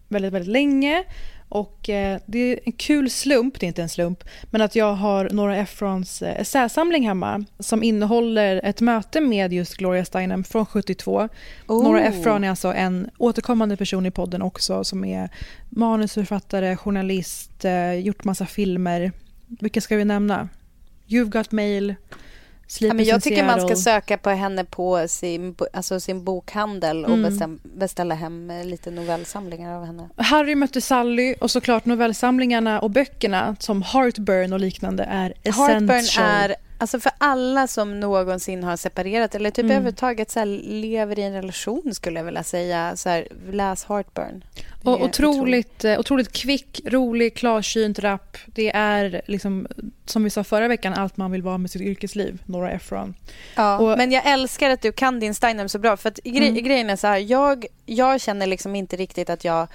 [0.08, 1.04] väldigt, väldigt länge
[1.48, 4.92] och eh, det är en kul slump, det är inte en slump, men att jag
[4.92, 10.66] har Nora Ephrons eh, essäsamling hemma som innehåller ett möte med just Gloria Steinem från
[10.66, 11.28] 72.
[11.66, 11.84] Oh.
[11.84, 15.30] Nora Ephron är alltså en återkommande person i podden också som är
[15.68, 19.12] manusförfattare, journalist, eh, gjort massa filmer.
[19.46, 20.48] Vilka ska vi nämna?
[21.06, 21.94] You've got mail,
[22.80, 27.10] Ja, men jag tycker man ska söka på henne på sin, alltså sin bokhandel och
[27.10, 27.22] Mm.
[27.22, 30.08] bestäm, beställa hem lite novellsamlingar av henne.
[30.16, 35.68] Harry mötte Sally och såklart novellsamlingarna och böckerna som Heartburn och liknande är essential.
[35.70, 39.70] Heartburn är, alltså för alla som någonsin har separerat eller typ Mm.
[39.70, 44.44] överhuvudtaget så här, lever i en relation skulle jag vilja säga, så här, läs Heartburn.
[44.82, 48.36] Det Och otroligt, eh, otroligt kvick, rolig, klarsynt rap.
[48.46, 49.66] Det är liksom,
[50.04, 52.42] som vi sa förra veckan, allt man vill vara med sitt yrkesliv.
[52.46, 53.14] Nora Ephron.
[53.54, 55.96] Ja, Och- men jag älskar att du kan din Steinem så bra.
[55.96, 56.64] För att gre- Mm.
[56.64, 59.68] grejen är så här, jag, jag känner liksom inte riktigt att jag...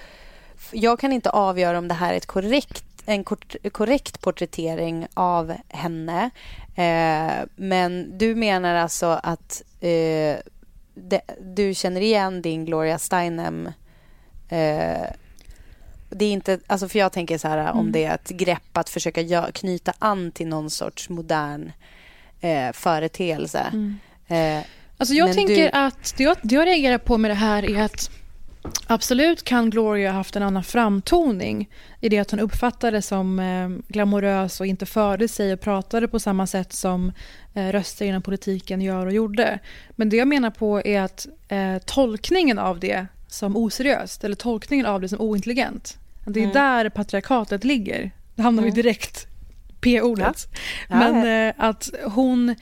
[0.70, 3.24] Jag kan inte avgöra om det här är ett korrekt, en
[3.72, 6.30] korrekt porträttering av henne.
[6.76, 10.36] Eh, men du menar alltså att eh,
[10.94, 13.66] det, du känner igen din Gloria Steinem
[14.48, 15.06] eh,
[16.14, 17.92] det är inte, alltså för jag tänker så här om Mm.
[17.92, 21.72] det är ett grepp att försöka gö- knyta an till någon sorts modern
[22.40, 23.66] eh, företeelse.
[23.72, 23.98] Mm.
[24.28, 24.64] Eh,
[24.96, 27.82] Alltså jag tänker du- att det jag, det jag reagerar på med det här är
[27.82, 28.10] att
[28.86, 31.70] absolut kan Gloria ha haft en annan framtoning
[32.00, 36.20] i det att hon uppfattades som eh, glamorös och inte förde sig och pratade på
[36.20, 37.12] samma sätt som
[37.54, 39.58] eh, röster inom politiken gör och gjorde.
[39.90, 44.86] Men det jag menar på är att eh, tolkningen av det som oseriöst eller tolkningen
[44.86, 46.54] av det som ointelligent, det är Mm.
[46.54, 48.10] där patriarkatet ligger.
[48.34, 48.76] Det hamnar vi Mm.
[48.82, 49.26] direkt
[49.80, 50.48] p-ordet.
[50.88, 51.48] Ja, Men ja.
[51.48, 52.54] eh, att hon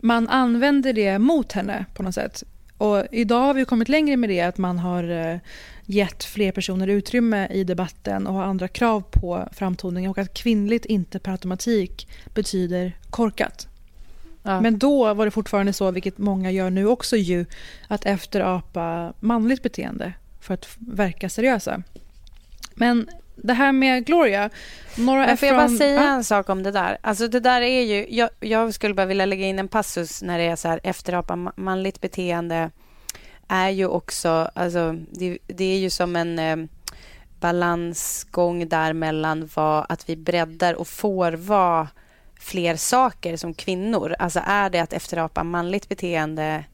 [0.00, 2.42] man använder det mot henne på något sätt.
[2.78, 5.38] Och idag har vi kommit längre med det att man har eh,
[5.86, 10.84] gett fler personer utrymme i debatten och har andra krav på framtoning och att kvinnligt
[10.84, 13.68] inte per automatik betyder korkat.
[14.42, 14.60] Ja.
[14.60, 17.46] Men då var det fortfarande så, vilket många gör nu också ju,
[17.88, 21.82] att efterapa manligt beteende för att verka seriösa.
[22.74, 24.50] Men det här med Gloria,
[24.96, 26.98] Nora Men får jag bara säga en sak om det där?
[27.00, 30.38] Alltså det där är ju, jag, jag skulle bara vilja lägga in en passus när
[30.38, 32.70] det är så här efterapa ma- manligt beteende
[33.48, 36.56] är ju också, alltså det, det är ju som en eh,
[37.40, 41.88] balansgång där mellan vad, att vi breddar och får vara
[42.40, 44.14] fler saker som kvinnor.
[44.18, 46.64] Alltså är det att efterapa manligt beteende,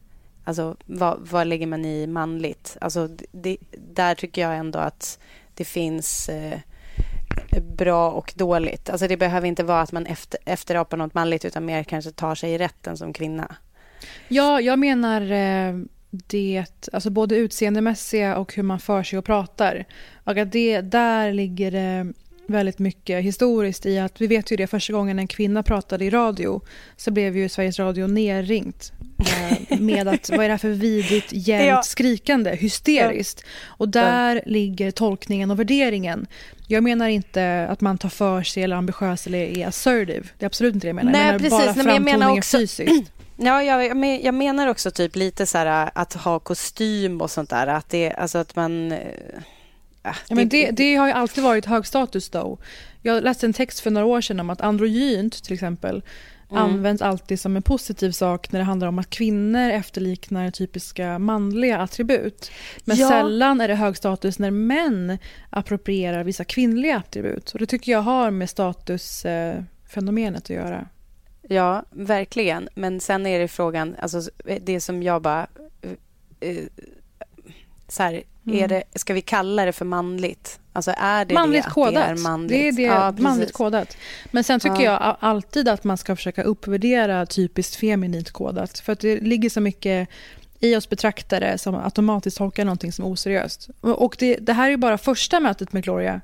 [0.45, 2.77] alltså vad, vad lägger man i manligt?
[2.81, 3.57] Alltså det,
[3.95, 5.19] där tycker jag ändå att
[5.61, 6.59] det finns eh,
[7.77, 8.91] bra och dåligt.
[8.91, 12.35] Alltså det behöver inte vara att man efter, efterapar något manligt utan mer kanske tar
[12.35, 13.57] sig i rätten som kvinna.
[14.29, 15.75] Ja, jag menar eh,
[16.11, 19.85] det, alltså både utseendemässiga och hur man för sig och pratar.
[20.25, 22.13] Och att det, där ligger det
[22.47, 26.11] väldigt mycket historiskt i att vi vet ju det första gången en kvinna pratade i
[26.11, 26.61] radio
[26.97, 28.93] så blev ju Sveriges Radio nerringt
[29.79, 31.83] med att vad är det här för vidrigt, jämt Ja.
[31.83, 33.45] skrikande, hysteriskt.
[33.67, 36.27] Och där ligger tolkningen och värderingen.
[36.67, 40.29] Jag menar inte att man tar för sig eller är ambitiös eller är assertive.
[40.39, 41.13] Det är absolut inte det jag menar.
[41.13, 41.75] Nej, jag menar precis.
[41.77, 43.13] bara Nej, men jag menar också- fysiskt.
[43.43, 47.31] Ja, jag, jag men- jag menar också typ lite så här att ha kostym och
[47.31, 47.67] sånt där.
[47.67, 48.93] Att det, alltså att man...
[48.93, 48.99] eh,
[50.03, 52.59] ja, Ja, men det, det har ju alltid varit hög status då.
[53.03, 56.03] Jag läste en text för några år sedan om att androgynt till exempel
[56.51, 56.63] Mm.
[56.63, 61.79] används alltid som en positiv sak när det handlar om att kvinnor efterliknar typiska manliga
[61.79, 62.51] attribut.
[62.85, 63.09] Men Ja.
[63.09, 65.19] sällan är det hög status när män
[65.51, 67.51] approprierar vissa kvinnliga attribut.
[67.53, 70.87] Och det tycker jag har med statusfenomenet att göra.
[71.49, 72.69] Ja, verkligen.
[72.75, 74.23] Men sen är det frågan, alltså
[74.61, 75.47] det som jag bara...
[75.83, 75.91] eh,
[76.51, 76.65] eh,
[77.89, 78.65] Så här, Mm.
[78.65, 80.60] är det, ska vi kalla det för manligt?
[80.73, 81.95] Alltså är det manligt det, kodat.
[81.95, 82.49] det är manligt?
[82.51, 83.97] Det är det, Ja, manligt kodat.
[84.31, 84.83] Men sen tycker Ja.
[84.93, 88.79] jag alltid att man ska försöka uppvärdera typiskt feminint kodat.
[88.79, 90.09] För att det ligger så mycket
[90.61, 93.69] i oss betraktare som automatiskt tolkar någonting som oseriöst.
[93.81, 96.21] Och det, det här är ju bara första mötet med Gloria.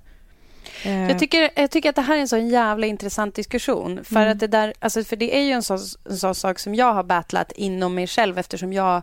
[0.85, 4.05] Eh, Jag tycker, jag tycker att det här är en så jävla intressant diskussion.
[4.05, 4.33] För, Mm.
[4.33, 5.79] att det, där, alltså för det är ju en sån,
[6.11, 9.03] en sån sak som jag har battlat inom mig själv eftersom jag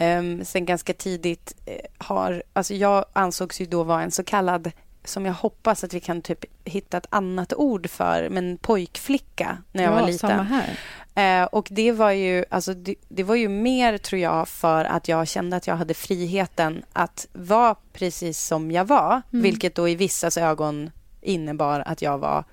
[0.00, 2.42] um, sen ganska tidigt eh, har...
[2.52, 4.70] Alltså jag ansågs ju då vara en så kallad
[5.04, 9.82] som jag hoppas att vi kan typ hitta ett annat ord för, men pojkflicka när
[9.84, 10.30] jag ja, var liten.
[10.30, 10.78] samma här.
[11.14, 15.08] Eh, och det var, ju, alltså, det, det var ju mer, tror jag, för att
[15.08, 19.22] jag kände att jag hade friheten att vara precis som jag var.
[19.32, 19.42] Mm.
[19.42, 22.44] Vilket då i vissas ögon innebar att jag var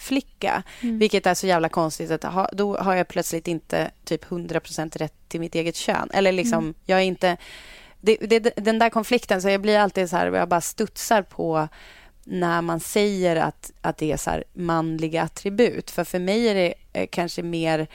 [0.00, 0.62] pojkflicka.
[0.80, 0.98] Mm.
[0.98, 2.10] Vilket är så jävla konstigt.
[2.10, 6.10] att ha, Då har jag plötsligt inte typ 100% rätt till mitt eget kön.
[6.12, 6.74] Eller liksom, Mm.
[6.86, 7.36] jag är inte...
[8.02, 11.68] Det, det, den där konflikten, så jag blir alltid så här, jag bara studsar på
[12.24, 15.90] när man säger att, att det är så här manliga attribut.
[15.90, 17.86] För för mig är det eh, kanske mer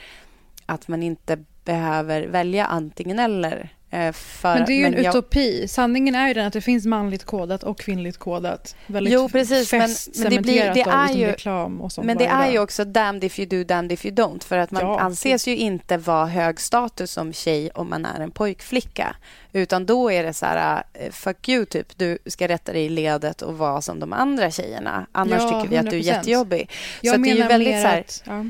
[0.66, 3.75] att man inte behöver välja antingen eller.
[3.96, 5.68] Eh, För, Men det är ju en jag- utopi.
[5.68, 8.76] Sanningen är ju den att det finns manligt kodat och kvinnligt kodat.
[8.86, 12.16] Väldigt Jo, precis, men- men det blir- det är liksom ju- reklam och sånt Men
[12.16, 14.44] det är ju också damned if you do, damned if you don't.
[14.44, 18.20] För att man Ja, anses ju inte vara hög status som tjej om man är
[18.20, 19.16] en pojkflicka.
[19.52, 22.88] Utan då är det så här, eh, fuck you typ, du ska rätta dig i
[22.88, 25.06] ledet och vara som de andra tjejerna.
[25.12, 26.06] Annars Ja, tycker vi att du är 100%.
[26.16, 26.70] jättejobbig.
[27.00, 28.22] Jag så att det är ju menar väldigt så här, att...
[28.26, 28.44] Ja.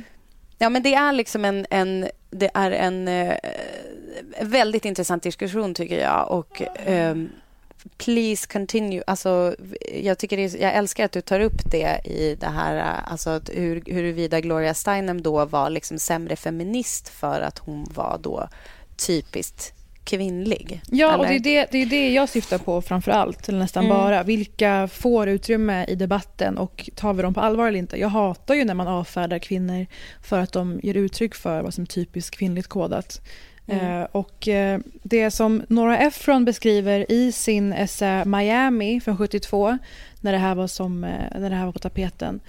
[0.58, 3.36] Ja, men det är liksom en, en, det är en eh,
[4.40, 6.30] väldigt intressant diskussion, tycker jag.
[6.30, 7.16] Och eh,
[7.96, 9.02] please continue.
[9.06, 9.56] Alltså,
[9.94, 13.12] jag, tycker det är, jag älskar att du tar upp det i det här, eh,
[13.12, 18.18] alltså att hur, huruvida Gloria Steinem då var liksom sämre feminist för att hon var
[18.22, 18.48] då
[18.96, 19.75] typiskt
[20.06, 20.80] kvinnlig.
[20.90, 21.38] Ja, och eller?
[21.38, 23.96] det är det, det är det jag syftar på framför allt, eller nästan Mm.
[23.96, 24.22] bara.
[24.22, 28.00] Vilka får utrymme i debatten och tar vi dem på allvar eller inte?
[28.00, 29.86] Jag hatar ju när man avfärdar kvinnor
[30.22, 33.20] för att de ger uttryck för vad som är typiskt kvinnligt kodat.
[33.68, 34.00] Mm.
[34.00, 39.78] Eh, och eh, det som Nora Ephron beskriver i sin essä Miami från 72,
[40.20, 42.40] när det här var, som, eh, när det här var på tapeten.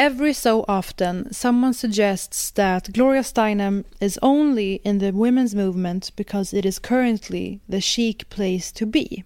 [0.00, 6.54] Every so often, someone suggests that Gloria Steinem is only in the women's movement because
[6.54, 9.24] it is currently the chic place to be.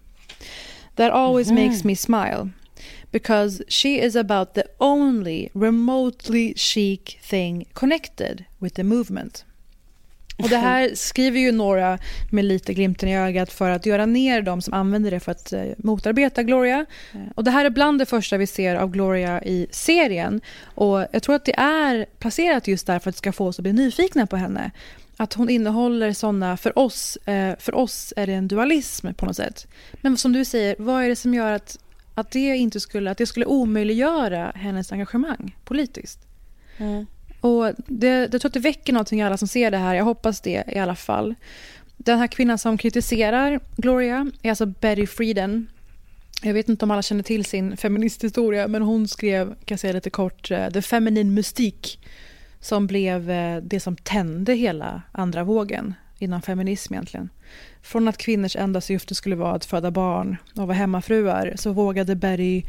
[0.97, 1.55] That always Mhm.
[1.55, 2.51] makes me smile
[3.13, 9.45] because she is about the only remotely chic thing connected with the movement.
[10.37, 11.99] Och det här skriver ju Nora
[12.31, 15.53] med lite glimten i ögat för att göra ner de som använder det för att
[15.53, 16.87] eh, motarbeta Gloria.
[17.13, 20.41] Eh, och det här är bland det första vi ser av Gloria i serien.
[20.65, 23.59] Och jag tror att det är placerat just där för att det ska få oss
[23.59, 24.71] att bli nyfikna på henne.
[25.17, 29.37] Att hon innehåller såna, för oss, eh, för oss är det en dualism på något
[29.37, 29.67] sätt.
[30.01, 31.79] Men som du säger, vad är det som gör att,
[32.15, 36.19] att, det, inte skulle, att det skulle omöjliggöra hennes engagemang politiskt?
[36.79, 37.07] Mm.
[37.45, 39.95] Och det, jag tror att det väcker någonting i alla som ser det här.
[39.95, 41.35] Jag hoppas det i alla fall.
[41.97, 45.67] Den här kvinnan som kritiserar Gloria är alltså Betty Friedan.
[46.43, 49.93] Jag vet inte om alla känner till sin feministhistoria, men hon skrev, kan jag säga
[49.93, 51.99] lite kort, eh, The Feminine Mystique
[52.61, 57.29] som blev eh, det som tände hela andra vågen inom feminism egentligen.
[57.83, 62.17] Från att kvinnors enda syfte skulle vara att föda barn och vara hemmafruar så vågade
[62.17, 62.63] Betty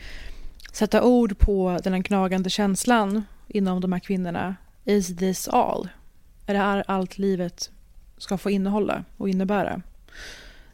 [0.72, 4.56] sätta ord på den gnagande känslan inom de här kvinnorna.
[4.86, 5.90] Is this all?
[6.46, 7.70] Är det här allt livet
[8.18, 9.82] ska få innehålla och innebära?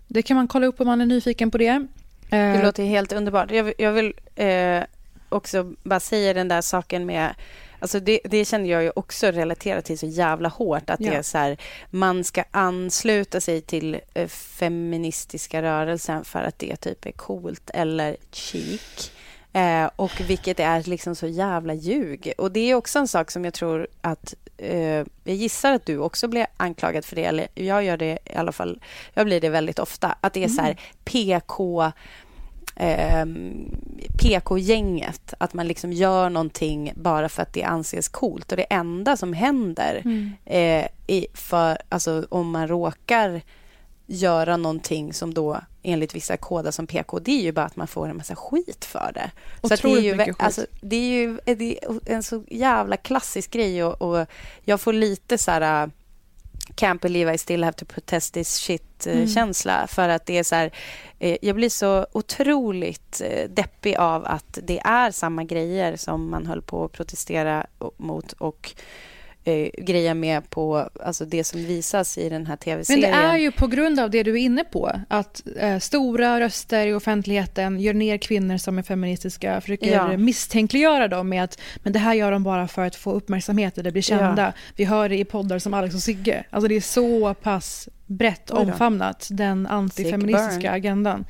[0.08, 1.88] Det kan man kolla upp om man är nyfiken på det.
[2.30, 3.52] Det Eh, låter helt underbart.
[3.52, 4.84] Jag, vill- jag vill eh,
[5.30, 7.36] också bara säga den där saken med
[7.80, 10.90] Alltså det, det känner jag ju också relaterat till så jävla hårt.
[10.90, 11.14] Att det Ja.
[11.14, 11.58] är så här,
[11.90, 18.18] man ska ansluta sig till eh, feministiska rörelsen för att det typ är coolt eller
[18.32, 19.12] chic.
[19.54, 22.34] Eh, och vilket är liksom så jävla ljug.
[22.38, 25.98] Och det är också en sak som jag tror att eh, jag gissar att du
[25.98, 27.26] också blir anklagad för det.
[27.26, 28.82] Eller jag gör det i alla fall.
[29.14, 30.16] Jag blir det väldigt ofta.
[30.22, 31.92] Att det är så här PK
[32.76, 33.70] ehm,
[34.22, 35.34] PK-gänget.
[35.38, 38.52] Att man liksom gör någonting bara för att det anses coolt.
[38.52, 40.32] Och det enda som händer Mm.
[40.46, 43.42] eh, i, för, alltså, om man råkar
[44.12, 47.88] göra någonting som då enligt vissa koder som PK, det är ju bara att man
[47.88, 49.32] får en massa skit för det.
[49.62, 53.84] Så det, är ju, alltså, det är ju det är en så jävla klassisk grej
[53.84, 54.28] och, och
[54.64, 55.86] jag får lite så här...
[55.86, 55.92] uh,
[56.76, 59.76] Can't believe I still have to protest this shit-känsla.
[59.76, 59.88] Mm.
[59.88, 60.72] För att det är så här...
[61.20, 66.46] Eh, jag blir så otroligt eh, deppig av att det är samma grejer som man
[66.46, 68.76] höll på att protestera mot och
[69.44, 73.02] eh, grejer med på alltså det som visas i den här Men tv-serien.
[73.02, 74.92] det är ju på grund av det du är inne på.
[75.08, 79.62] Att eh, stora röster i offentligheten gör ner kvinnor som är feministiska.
[79.62, 80.18] Försöker Ja.
[80.18, 83.92] misstänkliggöra dem med att men det här gör de bara för att få uppmärksamhet eller
[83.92, 84.42] bli kända.
[84.44, 84.52] Ja.
[84.76, 86.44] Vi hör det i poddar som Alex och Sigge.
[86.50, 91.26] Alltså det är så pass brett omfamnat, den antifeministiska agendan.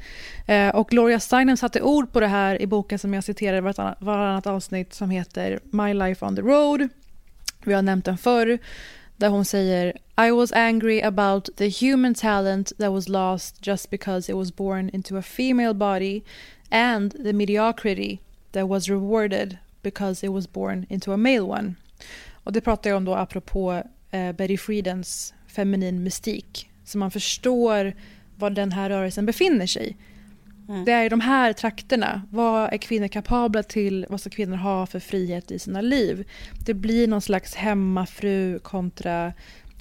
[0.47, 3.61] Eh, och Gloria Steinem satte ord på det här i boken som jag citerar i
[3.61, 6.89] varannat, varannat avsnitt som heter My Life on the Road.
[7.63, 8.59] Vi har nämnt den förr.
[9.17, 9.97] Där hon säger
[10.27, 14.89] I was angry about the human talent that was lost just because it was born
[14.89, 16.21] into a female body
[16.69, 18.19] and the mediocrity
[18.51, 21.75] that was rewarded because it was born into a male one.
[22.43, 26.69] Och det pratar jag om då apropå eh, Betty Friedens feminin mystik.
[26.85, 27.93] Så man förstår
[28.35, 29.97] var den här rörelsen befinner sig.
[30.85, 32.21] Det är i de här trakterna.
[32.31, 34.05] Vad är kvinnor kapabla till?
[34.09, 36.29] Vad ska kvinnor ha för frihet i sina liv?
[36.65, 39.33] Det blir någon slags hemmafru kontra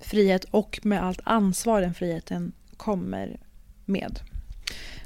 [0.02, 3.40] frihet och med allt ansvar den friheten kommer
[3.84, 4.20] med.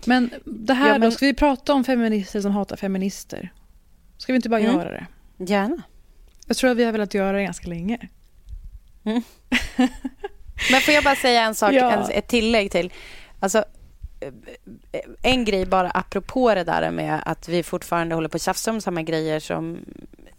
[0.06, 3.52] Men det här Ja, men- då, ska vi prata om feminister som hatar feminister?
[4.18, 4.74] Ska vi inte bara Mm.
[4.76, 5.06] göra det?
[5.44, 5.82] Gärna.
[6.46, 7.98] Jag tror att vi har velat göra det ganska länge.
[10.70, 11.90] Men får jag bara säga en sak, Ja.
[11.92, 12.92] en, ett tillägg till.
[13.40, 13.64] Alltså,
[15.22, 18.80] en grej bara apropå det där med att vi fortfarande håller på att tjafsa om
[18.80, 19.78] samma grejer som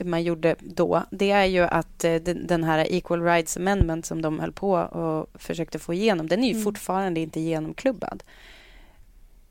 [0.03, 1.03] man gjorde då.
[1.11, 5.41] Det är ju att eh, den, här Equal Rights Amendment som de höll på och
[5.41, 6.63] försökte få igenom, den är ju Mm.
[6.63, 8.23] fortfarande inte genomklubbad.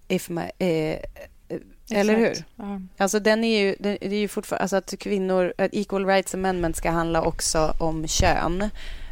[0.09, 0.99] If my, eh,
[1.91, 2.27] eller hur?
[2.27, 2.49] Exakt.
[2.57, 2.81] Ja.
[2.97, 6.35] Alltså den är ju, den, det är ju fortfarande, alltså att kvinnor, att Equal Rights
[6.35, 8.71] Amendment ska handla också om kön.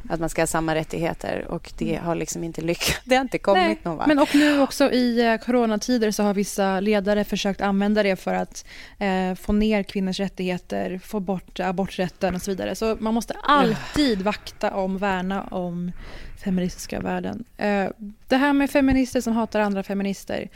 [0.08, 3.00] Att man ska ha samma rättigheter och det har liksom inte lyckats.
[3.04, 4.06] Det har inte kommit Nej, någon vart.
[4.06, 8.34] Men och nu också i eh, coronatider så har vissa ledare försökt använda det för
[8.34, 8.64] att
[8.98, 12.74] eh, få ner kvinnors rättigheter, få bort aborträtten och så vidare.
[12.74, 15.92] Så man måste alltid vakta om, värna om
[16.44, 17.44] feministiska värden.
[17.56, 17.88] Eh,
[18.28, 20.48] det här med feminister som hatar andra feminister.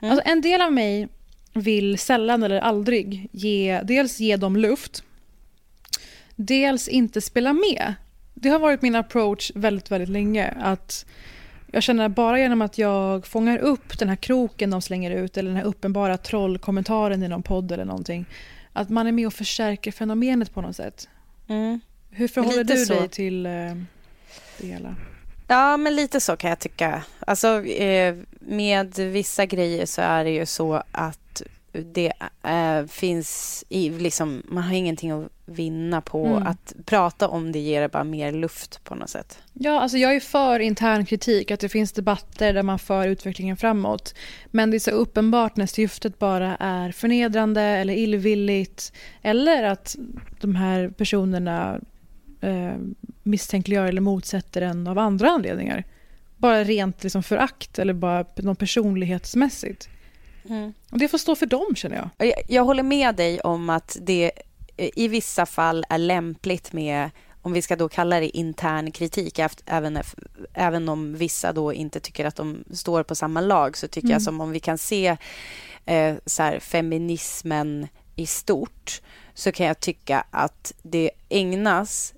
[0.00, 0.12] Mm.
[0.12, 1.08] Alltså en del av mig
[1.52, 5.02] vill sällan eller aldrig ge, dels ge dem luft,
[6.36, 7.94] dels inte spela med.
[8.42, 10.54] Det har varit min approach väldigt, väldigt länge.
[10.60, 11.06] Att
[11.66, 15.36] jag känner att bara genom att jag fångar upp den här kroken de slänger ut
[15.36, 18.26] eller den här uppenbara trollkommentaren i någon podd eller någonting.
[18.72, 21.08] Att man är med och förstärker fenomenet på något sätt.
[21.48, 21.80] Mm.
[22.10, 22.94] Hur förhåller du så.
[22.94, 23.52] dig till eh,
[24.58, 24.96] det hela?
[25.48, 27.02] Ja, men lite så kan jag tycka.
[27.20, 31.19] Alltså, eh, med vissa grejer så är det ju så att
[31.72, 32.12] det
[32.42, 36.46] eh, finns i, liksom, man har ingenting att vinna på Mm.
[36.46, 39.38] att prata om det ger bara mer luft på något sätt.
[39.52, 43.56] Ja, alltså jag är för intern kritik, att det finns debatter där man för utvecklingen
[43.56, 44.14] framåt.
[44.46, 48.92] Men det är så uppenbart när syftet bara är förnedrande eller illvilligt
[49.22, 49.96] eller att
[50.40, 51.80] de här personerna
[52.40, 52.74] eh,
[53.22, 55.84] misstänkliggör eller motsätter en av andra anledningar.
[56.36, 59.88] Bara rent liksom förakt eller bara något personlighetsmässigt.
[60.90, 62.28] Och det får stå för dem känner jag.
[62.28, 64.32] Jag, jag håller med dig om att det
[64.76, 67.10] eh, i vissa fall är lämpligt med
[67.42, 69.98] om vi ska då kalla det intern kritik, även,
[70.54, 74.12] även om vissa då inte tycker att de står på samma lag, så tycker mm.
[74.12, 75.16] jag som om vi kan se
[75.86, 79.02] eh, så här, feminismen i stort,
[79.34, 82.14] så kan jag tycka att det ägnas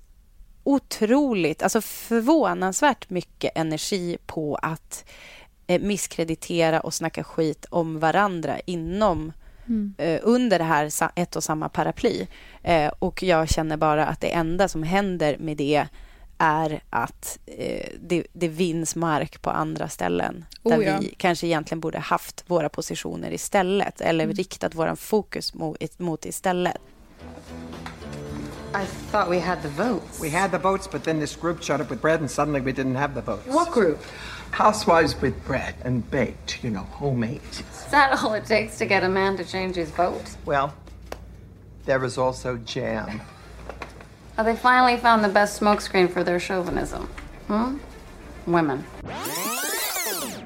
[0.63, 5.42] otroligt, alltså förvånansvärt mycket energi på att eh,
[5.79, 9.31] misskreditera och snacka skit om varandra inom
[9.67, 9.93] Mm.
[9.97, 12.27] Eh, under det här ett och samma paraply.
[12.63, 15.87] Eh, och jag känner bara att det enda som händer med det
[16.37, 20.97] är att eh, det, det vinns mark på andra ställen oh, där ja.
[21.01, 24.35] vi kanske egentligen borde haft våra positioner istället eller mm.
[24.35, 26.77] riktat vår fokus mot, mot istället.
[28.75, 30.23] I thought we had the votes.
[30.23, 32.71] We had the votes, but then this group showed up with bread and suddenly we
[32.71, 33.47] didn't have the votes.
[33.47, 33.99] What group?
[34.53, 37.41] Housewives with bread and baked, you know, homemade.
[37.41, 40.21] Is that all it takes to get a man to change his vote?
[40.45, 40.75] Well,
[41.85, 43.23] there is also jam.
[44.37, 47.07] Oh, they finally found the best smokescreen for their chauvinism.
[47.47, 47.79] Hmm?
[48.45, 48.85] Women.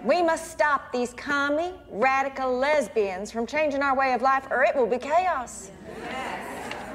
[0.05, 4.73] We must stop these commie, radical lesbians from changing our way of life, or it
[4.73, 5.69] will be chaos.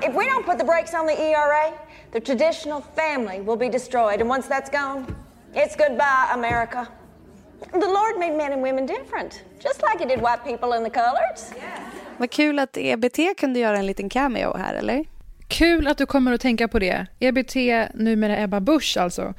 [0.00, 1.74] If we don't put the brakes on the ERA,
[2.12, 4.20] the traditional family will be destroyed.
[4.20, 5.14] And once that's gone,
[5.54, 6.88] it's goodbye, America.
[7.70, 10.90] The Lord made men and women different, just like he did white people and the
[10.90, 11.62] colors.
[12.16, 15.04] Vad kul att EBT kunde göra en liten cameo här, eller?
[15.48, 17.06] Kul att du kommer att tänka på det.
[17.20, 17.54] EBT,
[17.94, 19.34] numera Ebba Busch alltså.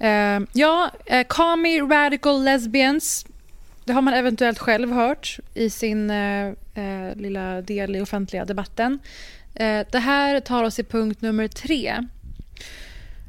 [0.00, 3.26] Uh, ja, uh, Call Me Radical Lesbians.
[3.84, 8.98] Det har man eventuellt själv hört i sin uh, uh, lilla del i offentliga debatten.
[9.90, 12.06] det här tar oss till punkt nummer tre.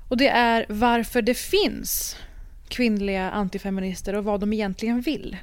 [0.09, 2.15] Och det är varför det finns
[2.69, 5.37] kvinnliga antifeminister och vad de egentligen vill.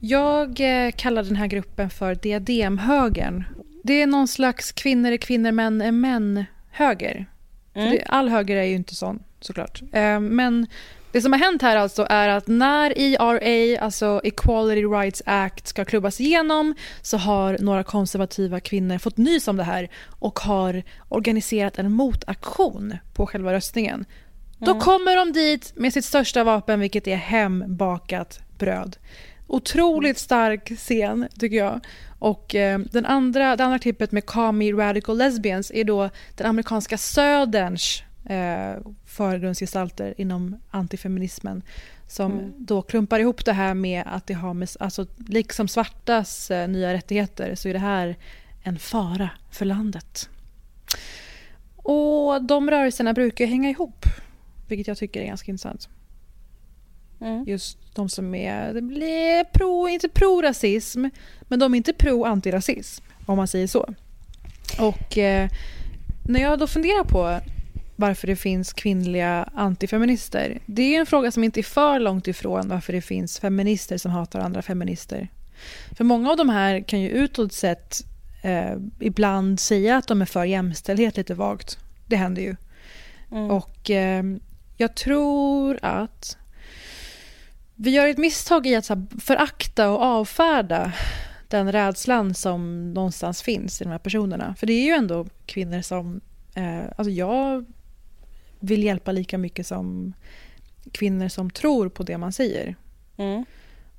[0.00, 0.60] Jag
[0.96, 3.44] kallar den här gruppen för diademhögern
[3.84, 7.26] det är någon slags kvinnor är kvinnor, män är män-höger.
[7.74, 7.98] Mm.
[8.06, 9.82] all höger är ju inte sån, såklart.
[9.92, 10.66] Eh, men
[11.12, 15.84] det som har hänt här alltså är att när ERA, alltså Equality Rights Act, ska
[15.84, 21.78] klubbas igenom så har några konservativa kvinnor fått nys om det här och har organiserat
[21.78, 24.04] en motaktion på själva röstningen.
[24.64, 24.78] Mm.
[24.78, 28.96] Då kommer de dit med sitt största vapen, vilket är hembakat bröd.
[29.46, 31.80] Otroligt stark scen, tycker jag.
[32.18, 36.98] Och eh, den andra, det andra klippet med Call Radical Lesbians är då den amerikanska
[36.98, 41.62] söderns eh, förgrundsgestalter inom antifeminismen
[42.08, 42.52] som mm.
[42.58, 46.92] då klumpar ihop det här med att det har med, alltså liksom svartas eh, nya
[46.92, 48.16] rättigheter så är det här
[48.62, 50.28] en fara för landet.
[51.76, 54.06] Och de rörelserna brukar hänga ihop,
[54.68, 55.88] vilket jag tycker är ganska intressant.
[57.20, 57.44] Mm.
[57.46, 61.06] Just de som är, det blir pro, inte pro-rasism,
[61.42, 63.94] men de är inte pro-antirasism, om man säger så.
[64.78, 65.48] Och eh,
[66.28, 67.40] när jag då funderar på
[67.96, 72.68] varför det finns kvinnliga antifeminister, det är en fråga som inte är för långt ifrån
[72.68, 75.28] varför det finns feminister som hatar andra feminister.
[75.96, 78.06] För många av de här kan ju utåt sett
[78.42, 81.78] eh, ibland säga att de är för jämställdhet lite vagt.
[82.06, 82.56] Det händer ju.
[83.30, 83.50] Mm.
[83.50, 84.24] Och eh,
[84.76, 86.38] jag tror att
[87.74, 90.92] vi gör ett misstag i att så förakta och avfärda
[91.48, 94.54] den rädslan som någonstans finns i de här personerna.
[94.58, 96.20] För det är ju ändå kvinnor som...
[96.54, 97.64] Eh, alltså jag
[98.60, 100.12] vill hjälpa lika mycket som
[100.92, 102.76] kvinnor som tror på det man säger.
[103.16, 103.44] Mm.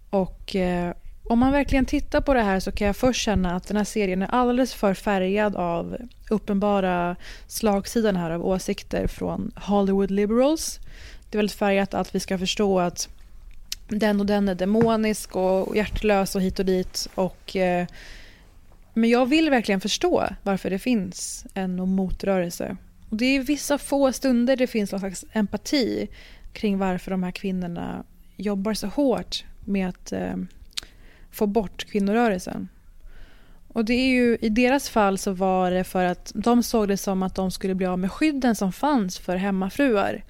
[0.09, 0.93] Och eh,
[1.28, 3.84] om man verkligen tittar på det här så kan jag först känna att den här
[3.84, 5.97] serien är alldeles för färgad av
[6.30, 7.15] uppenbara
[7.47, 10.80] slagsidan här av åsikter från Hollywood liberals.
[11.30, 13.09] Det är väldigt färgat att vi ska förstå att
[13.88, 17.07] den och den är demonisk och hjärtlös och hit och dit.
[17.15, 17.88] Och, eh,
[18.93, 22.78] men jag vill verkligen förstå varför det finns en motrörelse.
[23.09, 26.07] Och det är vissa få stunder det finns någon slags empati
[26.53, 28.03] kring varför de här kvinnorna
[28.36, 30.36] jobbar så hårt med att eh,
[31.36, 32.67] få bort kvinnorörelsen.
[33.67, 36.97] Och det är ju, I deras fall så var det för att de såg det
[36.97, 40.23] som att de skulle bli av med skydden som fanns för hemmafruar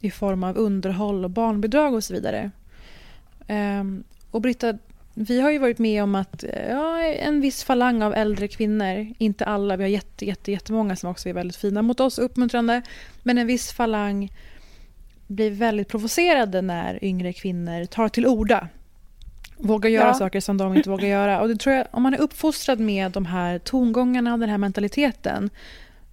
[0.00, 2.50] i form av underhåll och barnbidrag och så vidare.
[3.46, 4.78] Ehm, och Britta,
[5.14, 9.14] vi har ju varit med om att eh, ja, en viss falang av äldre kvinnor,
[9.18, 12.82] inte alla, vi har jätte, jätte, jättemånga som också är väldigt fina mot oss, uppmuntrande,
[13.22, 14.32] men en viss falang
[15.26, 18.68] blir väldigt provocerade när yngre kvinnor tar till orda.
[19.58, 20.14] Vågar göra ja.
[20.14, 21.40] saker som de inte vågar göra.
[21.40, 24.58] Och det tror jag, om man är uppfostrad med de här tongångarna och den här
[24.58, 25.50] mentaliteten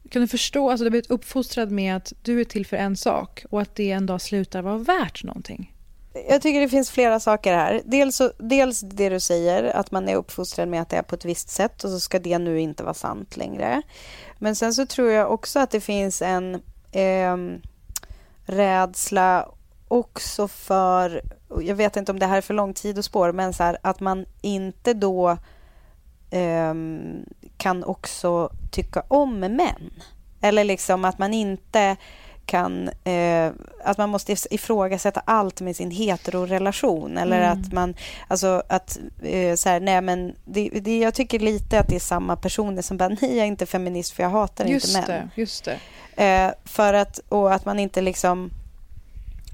[0.10, 2.98] kan du förstå, alltså du har blivit uppfostrad med att du är till för en
[2.98, 5.74] sak och att det en dag slutar vara värt någonting
[6.14, 7.82] jag tycker det finns flera saker här.
[7.86, 11.26] Dels, dels det du säger, att man är uppfostrad med att det är på ett
[11.26, 13.82] visst sätt och så ska det nu inte vara sant längre.
[14.40, 17.62] Men sen så tror jag också att det finns en ehm,
[18.46, 19.50] rädsla
[19.88, 21.22] också för,
[21.62, 23.78] jag vet inte om det här är för lång tid och spår, men så här,
[23.82, 25.38] att man inte då
[26.32, 27.26] ehm,
[27.58, 29.94] kan också tycka om män.
[30.42, 31.96] Eller liksom att man inte
[32.46, 32.90] kan...
[33.04, 33.52] Eh,
[33.84, 37.18] att man måste ifrågasätta allt med sin heterorelation.
[37.18, 37.52] Eller Mm.
[37.62, 37.96] att man...
[38.28, 39.00] Alltså att...
[39.22, 40.36] Eh, så här, nej men...
[40.46, 43.46] Det, det, jag tycker lite att det är samma personer som bara, nej jag är
[43.46, 45.30] inte feminist för jag hatar Just inte män.
[45.36, 45.80] det, just det.
[46.24, 48.50] Eh, för att, och att man inte liksom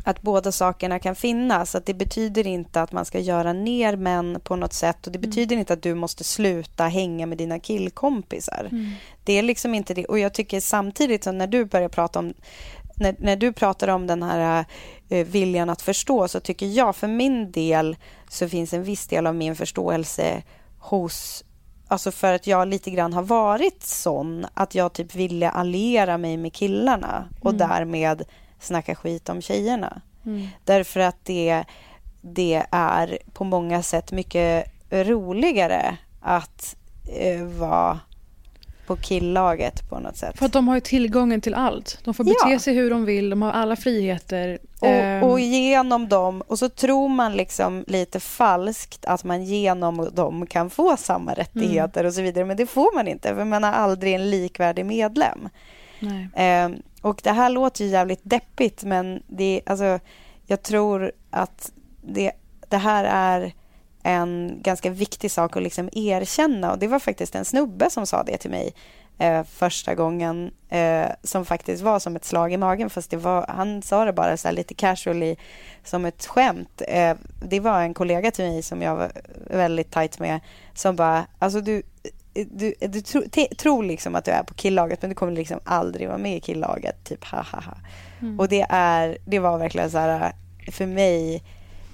[0.04, 1.76] att båda sakerna kan finnas.
[1.76, 5.20] Att det betyder inte att man ska göra ner män på något sätt och det
[5.20, 8.68] betyder inte att du måste sluta hänga med dina killkompisar.
[8.72, 8.91] Mm.
[9.24, 10.06] Det är liksom inte det.
[10.06, 12.34] Och jag tycker samtidigt som när du börjar prata om
[12.95, 14.66] när, när du pratar om den här
[15.10, 17.97] eh, viljan att förstå så tycker jag för min del
[18.30, 20.43] så finns en viss del av min förståelse
[20.80, 21.43] hos
[21.91, 26.38] Alltså för att jag lite grann har varit sån att jag typ ville alliera mig
[26.38, 27.70] med killarna och Mm.
[27.70, 28.24] därmed
[28.60, 30.01] snacka skit om tjejerna.
[30.26, 30.47] Mm.
[30.66, 31.64] Därför att det,
[32.22, 36.76] det är på många sätt mycket roligare att
[37.18, 37.99] eh, vara
[38.88, 40.38] på killaget på något sätt.
[40.39, 41.99] För att de har ju tillgången till allt.
[42.03, 42.60] De får bete Ja.
[42.60, 44.60] sig hur de vill, de har alla friheter.
[44.82, 50.10] Ehm, Och, och genom dem, och så tror man liksom lite falskt att man genom
[50.14, 52.45] dem kan få samma rättigheter och så vidare.
[52.45, 55.49] Men det får man inte, för man är aldrig en likvärdig medlem.
[55.99, 56.30] nej.
[56.36, 56.70] Eh,
[57.02, 60.00] och det här låter ju jävligt deppigt, men det, alltså,
[60.45, 61.72] jag tror att
[62.02, 62.32] det,
[62.68, 63.54] det här är
[64.04, 66.72] en ganska viktig sak att liksom erkänna.
[66.72, 68.74] Och det var faktiskt en snubbe som sa det till mig
[69.18, 72.89] eh, första gången eh, som faktiskt var som ett slag i magen.
[72.89, 75.36] Fast det var, han sa det bara så här lite casually
[75.84, 76.82] som ett skämt.
[76.88, 77.16] Eh,
[77.50, 79.12] det var en kollega till mig som jag var
[79.50, 80.39] väldigt tajt med
[80.74, 81.84] som bara, alltså du,
[82.34, 85.59] du, du tro, te, tror liksom att du är på killaget men du kommer liksom
[85.63, 87.03] aldrig vara med i killaget.
[87.03, 87.77] Typ ha ha ha.
[88.21, 88.39] Mm.
[88.39, 90.34] Och det, är, det var verkligen så här,
[90.71, 91.43] för mig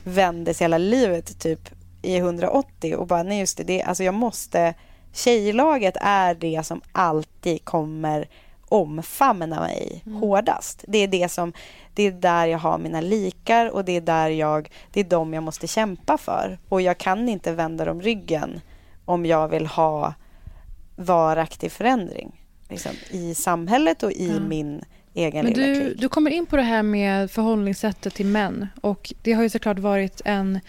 [0.04, 1.70] vändes hela livet typ
[2.02, 4.74] i 180 och bara nej just det, det alltså jag måste
[5.14, 8.28] tjejlaget är det som alltid kommer
[8.70, 10.22] omfamna mig Mm.
[10.22, 10.86] hårdast.
[10.88, 11.54] Det är det som
[11.94, 15.34] det är där jag har mina likar och det är där jag det är de
[15.34, 18.62] jag måste kämpa för och jag kan inte vända dem ryggen
[19.06, 20.14] om jag vill ha
[20.96, 24.40] varaktig förändring liksom, i samhället och i Ja.
[24.40, 24.82] min
[25.14, 26.02] egen Men du, klick.
[26.02, 28.68] du kommer in på det här med förhållningssättet till män.
[28.82, 30.60] Och Det har ju såklart varit en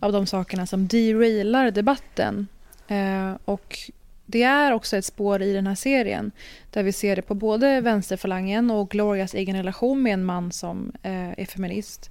[0.00, 2.46] av de sakerna som derailar debatten.
[2.88, 3.78] Eh, och
[4.26, 6.30] Det är också ett spår i den här serien
[6.70, 10.92] där vi ser det på både vänsterfalangen och Glorias egen relation med en man som
[11.02, 12.10] eh, är feminist.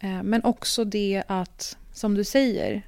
[0.00, 2.82] Eh, men också det att, som du säger,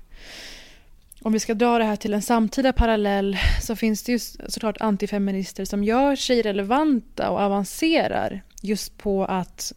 [1.25, 4.19] om vi ska dra det här till en samtida parallell så finns det ju
[4.49, 9.73] såklart antifeminister som gör sig relevanta och avancerar just på att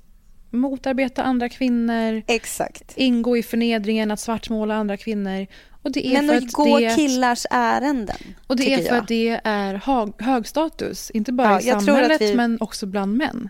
[0.50, 2.24] motarbeta andra kvinnor.
[2.28, 2.94] Exakt.
[2.96, 5.48] Ingå i förnedringen, att svartmåla andra kvinnor.
[5.82, 8.18] Och det är Men för att gå det, killars ärenden.
[8.48, 8.98] Och det är för jag.
[8.98, 11.10] att det är hög, hög status.
[11.12, 13.50] Inte bara Ja, i samhället vi- men också bland män.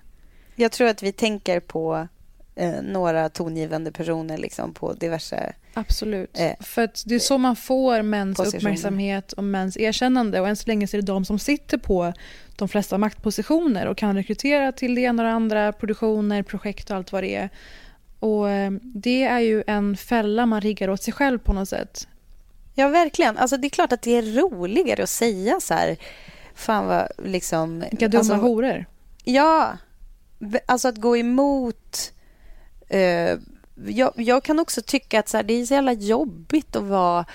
[0.56, 2.08] Jag tror att vi tänker på
[2.56, 5.54] eh, några tongivande personer liksom, på diverse...
[5.78, 6.40] Absolut.
[6.40, 10.42] Eh, för att det är så man får mäns uppmärksamhet och mäns erkännande.
[10.42, 12.14] Och än så länge så är det de som sitter på
[12.56, 16.96] de flesta maktpositioner och kan rekrytera till det ena och det andra, produktioner, projekt och
[16.98, 17.50] allt vad det är.
[18.20, 22.08] Och eh, det är ju en fälla man riggar åt sig själv på något sätt.
[22.74, 23.38] Ja, verkligen.
[23.38, 25.98] Alltså, det är klart att det är roligare att säga så här...
[26.56, 27.80] Fan vad liksom...
[27.80, 28.86] Vilka dumma alltså, horor.
[29.24, 29.78] Ja.
[30.66, 32.14] Alltså att gå emot...
[32.88, 33.38] Eh,
[33.86, 37.26] jag, jag kan också tycka att så här, det är så jävla jobbigt att vara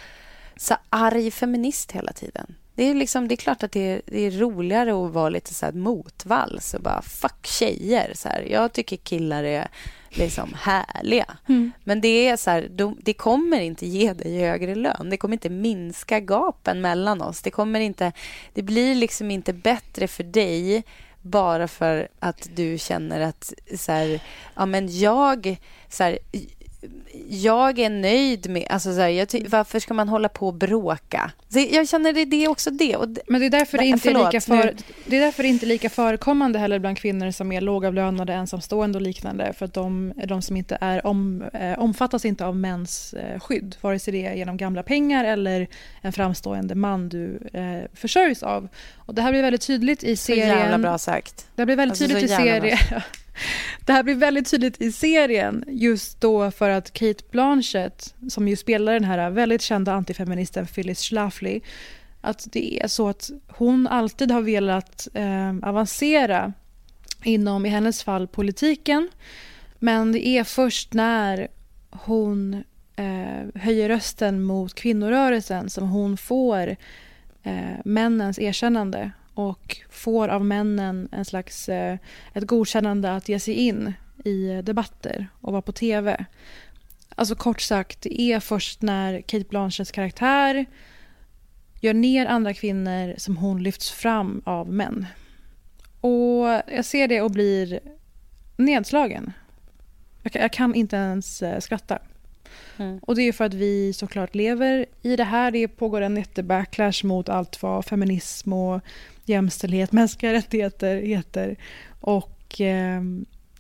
[0.57, 2.55] så arg feminist hela tiden.
[2.74, 5.55] Det är, liksom, det är klart att det är, det är roligare att vara lite
[5.55, 8.12] så här motvalls och bara fuck tjejer.
[8.14, 8.47] Så här.
[8.51, 9.68] Jag tycker killar är
[10.11, 11.36] liksom härliga.
[11.49, 11.72] Mm.
[11.84, 15.11] Men det är så här, de, det kommer inte ge dig högre lön.
[15.11, 17.43] Det kommer inte minska gapen mellan oss.
[17.43, 18.12] Det kommer inte,
[18.53, 20.82] det blir liksom inte bättre för dig
[21.22, 24.20] bara för att du känner att så här,
[24.54, 25.56] ja men jag,
[25.88, 26.18] så här,
[27.28, 30.55] jag är nöjd med, alltså så här, jag ty, varför ska man hålla på och
[30.55, 31.30] bråka?
[31.49, 32.97] Så jag känner det, det är också det.
[32.97, 34.74] Och Men det är därför det inte är förlåt, lika för,
[35.07, 38.99] det är därför det inte är lika förekommande heller bland kvinnor som är lågavlönade, ensamstående
[38.99, 39.53] och liknande.
[39.53, 43.76] För att de, de som inte är om, eh, omfattas inte av mäns eh, skydd.
[43.80, 45.66] Vare sig det är genom gamla pengar eller
[46.01, 48.68] en framstående man du eh, försörjs av.
[48.97, 50.49] Och det här blir väldigt tydligt i Så serien.
[50.49, 51.47] jävla bra sagt.
[51.55, 52.78] Det blir väldigt Alltså, så tydligt i serien.
[53.87, 58.57] Det här blir väldigt tydligt i serien just då för att Kate Blanchett, som ju
[58.57, 61.61] spelar den här väldigt kända antifeministen Phyllis Schlafly,
[62.20, 66.53] att det är så att hon alltid har velat eh, avancera
[67.22, 69.09] inom, i hennes fall, politiken.
[69.78, 71.49] Men det är först när
[71.91, 72.55] hon
[72.97, 76.76] eh, höjer rösten mot kvinnorörelsen som hon får
[77.43, 81.99] eh, männens erkännande och får av männen en slags, eh,
[82.35, 83.93] ett godkännande att ge sig in
[84.24, 86.24] i debatter och vara på tv.
[87.14, 90.66] Alltså kort sagt, det är först när Kate Blanchetts karaktär
[91.80, 95.07] gör ner andra kvinnor som hon lyfts fram av män.
[96.01, 97.80] Och jag ser det och blir
[98.57, 99.33] nedslagen.
[100.22, 101.99] Jag kan, jag kan inte ens eh, skratta.
[102.76, 102.99] Mm.
[102.99, 105.51] Och det är för att vi såklart lever i det här.
[105.51, 108.80] Det pågår en jättebacklash mot allt vad feminism och
[109.24, 111.56] jämställdhet, mänskliga rättigheter heter.
[112.00, 113.02] Och eh,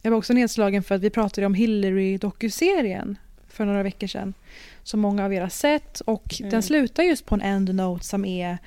[0.02, 3.16] jag var också nedslagen för att vi pratade om Hillary-dokuserien
[3.48, 4.34] för några veckor sedan.
[4.82, 6.00] Som många av er har sett.
[6.00, 6.50] Och mm.
[6.50, 8.58] den slutar just på en end note som är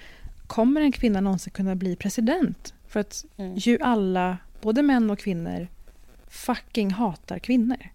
[0.48, 2.74] Kommer en kvinna någonsin kunna bli president?
[2.88, 3.56] För att mm.
[3.56, 5.68] ju alla, både män och kvinnor,
[6.28, 7.90] fucking hatar kvinnor.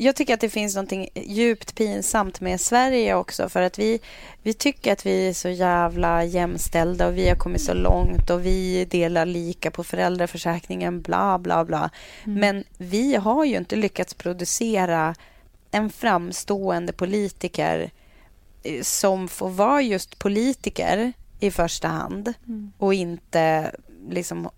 [0.00, 4.00] Jag tycker att det finns något djupt pinsamt med Sverige också för att vi,
[4.42, 8.46] vi tycker att vi är så jävla jämställda och vi har kommit så långt och
[8.46, 11.90] vi delar lika på föräldraförsäkringen, bla bla bla.
[12.24, 12.40] Mm.
[12.40, 15.14] Men vi har ju inte lyckats producera
[15.70, 17.90] en framstående politiker
[18.62, 22.72] eh, som får vara just politiker i första hand mm.
[22.78, 23.72] och inte
[24.10, 24.50] liksom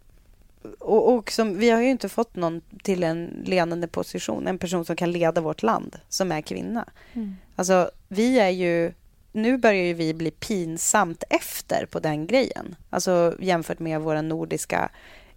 [0.78, 4.84] och, och som, vi har ju inte fått någon till en ledande position, en person
[4.84, 6.88] som kan leda vårt land, som är kvinna.
[7.12, 7.36] Mm.
[7.56, 8.92] Alltså, vi är ju...
[9.32, 12.76] Nu börjar ju vi bli pinsamt efter på den grejen.
[12.90, 14.90] Alltså jämfört med våra nordiska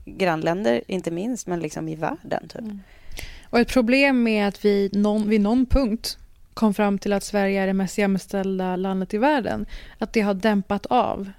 [0.06, 2.48] grannländer, inte minst, men liksom i världen.
[2.48, 2.62] Typ.
[2.62, 2.80] Mm.
[3.50, 6.18] Och ett problem med att vi någon, vid någon punkt
[6.54, 9.66] kom fram till att Sverige är det mest jämställda landet i världen,
[9.98, 11.32] att det har dämpat av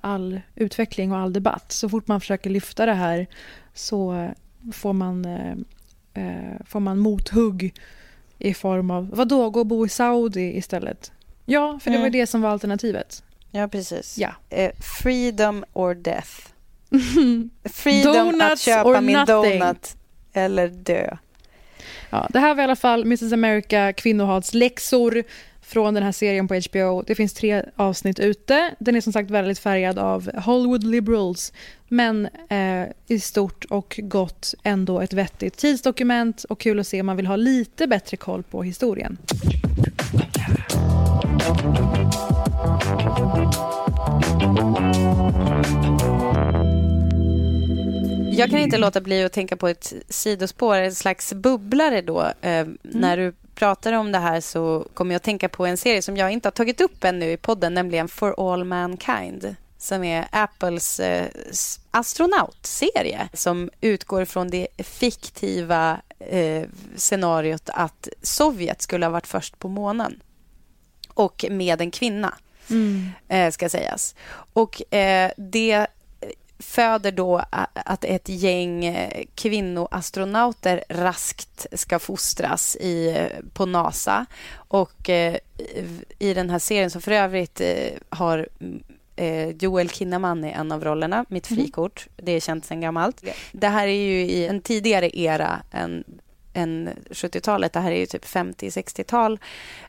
[0.00, 1.72] all utveckling och all debatt.
[1.72, 3.26] Så fort man försöker lyfta det här
[3.74, 4.30] så
[4.72, 5.52] får man, eh,
[6.24, 7.74] eh får man mothugg
[8.38, 11.12] i form av vad då gå och bo i Saudi istället?
[11.44, 12.02] Ja, för det mm.
[12.02, 13.22] var det som var alternativet.
[13.50, 14.18] Ja, precis.
[14.18, 14.34] Ja.
[14.50, 14.72] Eh,
[15.02, 16.30] freedom or death.
[17.64, 19.58] freedom Donuts att köpa min nothing.
[19.60, 19.96] donut
[20.32, 21.16] eller dö.
[22.10, 25.24] Ja, det här var i alla fall Mrs America kvinnohatsläxor
[25.66, 27.02] från den här serien på HBO.
[27.02, 28.74] Det finns tre avsnitt ute.
[28.78, 31.52] Den är som sagt väldigt färgad av Hollywood liberals
[31.88, 37.06] men eh, i stort och gott ändå ett vettigt tidsdokument och kul att se om
[37.06, 39.18] man vill ha lite bättre koll på historien.
[48.36, 52.20] Jag kan inte låta bli att tänka på ett sidospår, en slags bubblare då.
[52.20, 52.78] Eh, mm.
[52.82, 56.16] När du pratar om det här så kommer jag att tänka på en serie som
[56.16, 61.00] jag inte har tagit upp ännu i podden, nämligen For All Mankind som är Apples
[61.00, 61.28] eh,
[61.90, 66.62] astronautserie som utgår från det fiktiva eh,
[66.96, 70.20] scenariot att Sovjet skulle ha varit först på månen
[71.14, 72.34] och med en kvinna,
[72.70, 73.08] mm.
[73.28, 74.14] eh, ska sägas.
[74.52, 75.86] Och eh, det
[76.64, 77.42] föder då
[77.72, 84.26] att ett gäng eh, kvinnoastronauter raskt ska fostras i, på NASA.
[84.54, 85.36] Och eh,
[86.18, 88.48] i den här serien, som för övrigt eh, har
[89.60, 91.58] Joel Kinnaman i en av rollerna, mitt mhm.
[91.58, 92.06] frikort.
[92.06, 92.26] Mm.
[92.26, 93.24] Det är känt sedan gammalt.
[93.52, 96.04] Det här är ju i en tidigare era än
[96.54, 97.72] än 70-talet.
[97.72, 99.38] Det här är ju typ 50-60-tal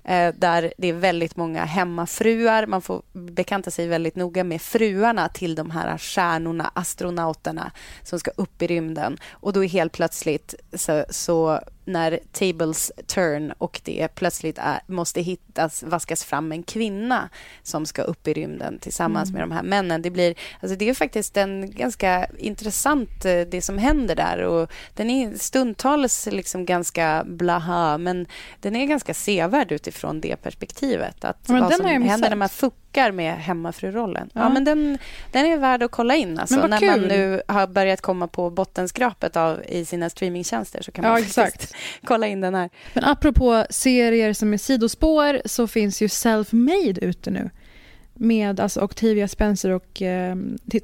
[0.04, 2.68] eh, där det är väldigt många hemmafruar.
[2.68, 7.72] Man får bekanta sig väldigt noga med fruarna till de här stjärnorna, astronauterna
[8.04, 9.18] som ska upp i rymden.
[9.32, 15.22] Och då är helt plötsligt så, så när tables turn och det plötsligt är, måste
[15.22, 17.30] hittas, vaskas fram en kvinna
[17.64, 19.40] som ska upp i rymden tillsammans mm.
[19.40, 20.02] med de här männen.
[20.02, 24.72] Det, blir, alltså det är faktiskt en ganska intressant eh, det som händer där och
[24.94, 28.28] den är stundtals liksom ganska blaha men
[28.60, 31.26] den är ganska sevärd utifrån det perspektivet.
[31.26, 32.50] Att men vad som händer när man
[32.96, 34.30] fuckar med hemmafrurollen.
[34.34, 34.42] Ja.
[34.42, 34.50] ja.
[34.50, 34.98] men den,
[35.32, 36.40] den är värd att kolla in.
[36.40, 36.90] Alltså, när kul.
[36.90, 41.20] man nu har börjat komma på bottenskrapet av, i sina streamingtjänster så kan man ja,
[41.20, 41.74] exakt.
[42.04, 42.70] kolla in den här.
[42.94, 47.50] Men apropå serier som är sidospår så finns ju Self-Made ute nu
[48.16, 50.36] med alltså Octavia Spencer och eh,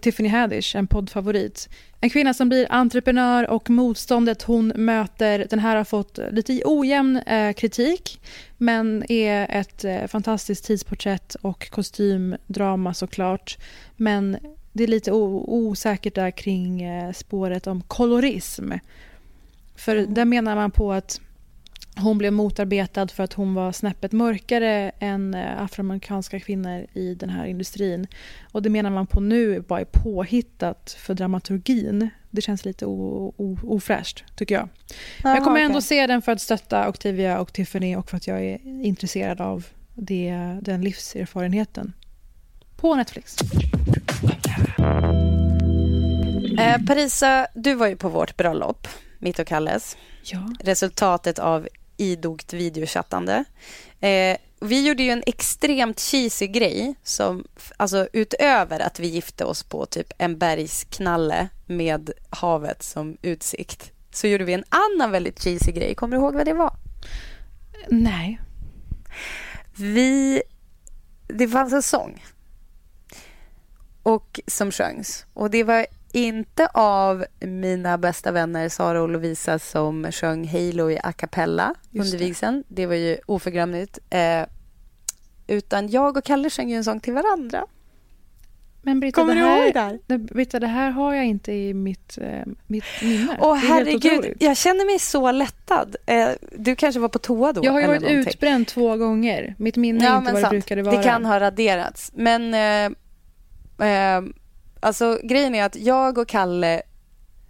[0.01, 1.69] Tiffany Haddish, en poddfavorit.
[2.01, 7.17] En kvinna som blir entreprenör och motståndet hon möter, den här har fått lite ojämn
[7.17, 8.21] eh, kritik
[8.57, 13.57] men är ett eh, fantastiskt tidsporträtt och kostymdrama såklart.
[13.97, 14.37] Men
[14.73, 18.71] det är lite osäkert där kring eh, spåret om kolorism.
[19.75, 20.13] För mm.
[20.13, 21.21] där menar man på att
[21.95, 27.29] hon blev motarbetad för att hon var snäppet mörkare än eh, afroamerikanska kvinnor i den
[27.29, 28.07] här industrin.
[28.51, 32.09] Och det menar man på nu bara är påhittat för dramaturgin.
[32.29, 34.69] Det känns lite ofräscht, tycker jag.
[35.23, 35.87] Jaha, jag kommer ändå okej.
[35.87, 39.65] se den för att stötta Octavia och Tiffany och för att jag är intresserad av
[39.93, 41.93] det, den livserfarenheten.
[42.75, 43.35] På Netflix.
[46.59, 48.87] Eh, Parisa, du var ju på vårt bröllop,
[49.19, 49.97] mitt och Kalles.
[50.23, 50.53] Ja.
[50.59, 51.67] Resultatet av
[52.01, 53.43] idogt videochattande.
[53.99, 57.47] Eh, vi gjorde ju en extremt cheesy grej som,
[57.77, 64.27] alltså utöver att vi gifte oss på typ en bergsknalle med havet som utsikt, så
[64.27, 65.95] gjorde vi en annan väldigt cheesy grej.
[65.95, 66.75] Kommer du ihåg vad det var?
[67.89, 68.41] Nej.
[69.75, 70.41] Vi...
[71.27, 72.21] Det fanns en sång
[74.03, 75.25] och som sjöngs.
[75.33, 80.99] Och det var inte av mina bästa vänner Sara och Lovisa som sjöng Halo i
[81.03, 82.63] a cappella under vigseln.
[82.67, 83.99] Det var ju oförglömligt.
[84.09, 84.43] Eh,
[85.47, 87.65] utan jag och Kalle sjöng ju en sång till varandra.
[88.83, 89.99] Men Britta, Kommer det du här, ihåg där?
[90.07, 93.37] det- Britta, det här har jag inte i mitt, eh, mitt minne.
[93.41, 95.95] Åh herregud, jag känner mig så lättad.
[96.05, 97.61] Eh, du kanske var på toa då?
[97.65, 98.17] Jag har varit någonting.
[98.29, 99.55] utbränd två gånger.
[99.57, 100.97] Mitt minne är Ja, inte vad det brukade vara.
[100.97, 102.11] Det kan ha raderats.
[102.15, 104.21] Men eh, eh,
[104.81, 106.81] alltså, grejen är att jag och Kalle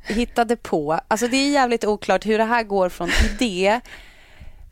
[0.04, 1.00] hittade på...
[1.08, 3.82] Alltså det är jävligt oklart hur det här går från idé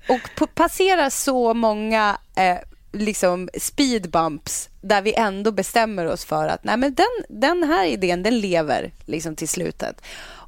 [0.09, 2.57] och passerar så många eh,
[2.91, 7.85] liksom speed bumps där vi ändå bestämmer oss för att nej, men den, den här
[7.85, 10.01] idén den lever liksom till slutet.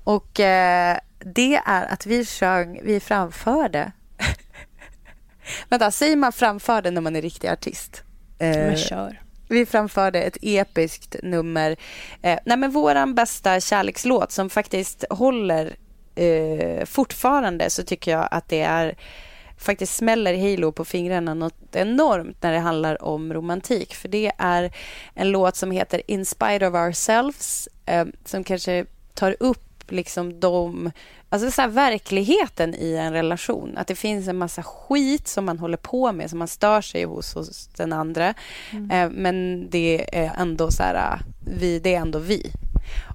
[0.03, 3.91] Och eh, det är att vi sjöng, vi framförde
[5.69, 8.03] Vänta, säger man framförde när man är riktig artist?
[8.37, 9.21] Men Eh, kör
[9.51, 11.71] vi framförde ett episkt nummer.
[12.21, 15.75] Eh, nej, men våran bästa kärlekslåt som faktiskt håller
[16.15, 18.95] eh, fortfarande så tycker jag att det är
[19.57, 23.95] faktiskt smäller Halo på fingrarna något enormt när det handlar om romantik.
[23.95, 24.71] För det är
[25.13, 30.91] en låt som heter In spite of ourselves eh, som kanske tar upp liksom de,
[31.29, 33.77] alltså så verkligheten i en relation.
[33.77, 37.03] Att det finns en massa skit som man håller på med, som man stör sig
[37.03, 38.33] hos, hos den andra.
[38.91, 42.51] Eh, men det är ändå så här, vi, det är ändå vi.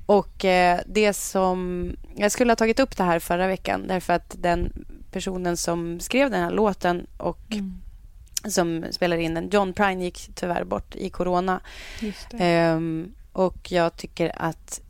[0.06, 4.34] Och eh, det som, jag skulle ha tagit upp det här förra veckan därför att
[4.38, 4.72] den
[5.10, 7.56] personen som skrev den här låten och
[8.48, 11.60] som spelar in den, John Prine gick tyvärr bort i corona.
[12.38, 14.80] Ehm, och jag tycker att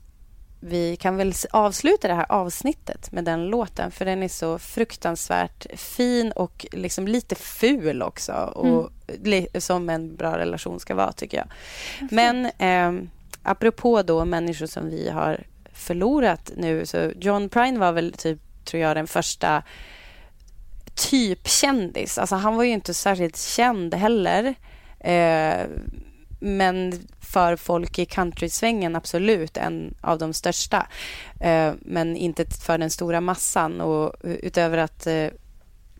[0.60, 5.66] vi kan väl avsluta det här avsnittet med den låten för den är så fruktansvärt
[5.74, 8.32] fin och liksom lite ful också.
[8.32, 8.90] Och
[9.22, 11.46] li- Som en bra relation ska vara, tycker jag.
[12.10, 13.08] Men eh,
[13.42, 18.82] apropå då människor som vi har förlorat nu så John Prine var väl typ, tror
[18.82, 19.62] jag, den första
[20.94, 22.18] typ kändis.
[22.18, 24.54] Alltså han var ju inte särskilt känd heller.
[25.00, 25.66] Eh,
[26.38, 30.86] men för folk i countrysvängen absolut en av de största.
[31.40, 33.80] Eh, men inte för den stora massan.
[33.80, 35.28] Och utöver att eh,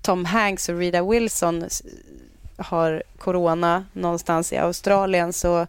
[0.03, 1.65] Tom Hanks och Rita Wilson
[2.57, 5.67] har corona någonstans i Australien så,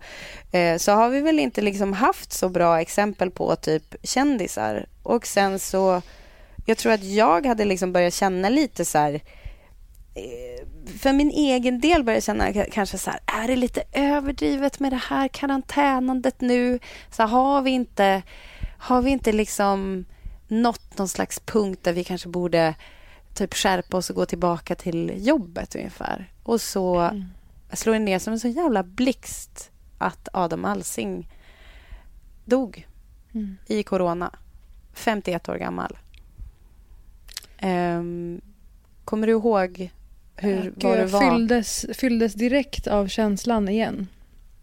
[0.51, 4.85] eh, så har vi väl inte liksom haft så bra exempel på typ kändisar.
[5.03, 6.01] Och sen så,
[6.65, 9.21] jag tror att jag hade liksom börjat känna lite så här
[10.87, 14.91] för min egen del börjar jag känna kanske så här, är det lite överdrivet med
[14.91, 16.79] det här karantänandet nu?
[17.11, 18.21] Så här, har vi inte,
[18.77, 20.05] har vi inte liksom
[20.47, 22.75] nått någon slags punkt där vi kanske borde
[23.33, 26.31] typ skärpa oss och gå tillbaka till jobbet ungefär?
[26.43, 27.11] Och så
[27.73, 31.29] slår det ner som en så jävla blixt att Adam Alsing
[32.45, 32.87] dog
[33.33, 33.57] Mm.
[33.67, 34.31] i corona.
[34.93, 35.97] 51 år gammal.
[37.57, 38.41] Ehm,
[39.05, 39.91] kommer du ihåg
[40.37, 41.19] hur, vad det var?
[41.19, 44.07] fylldes, fylldes direkt av känslan igen.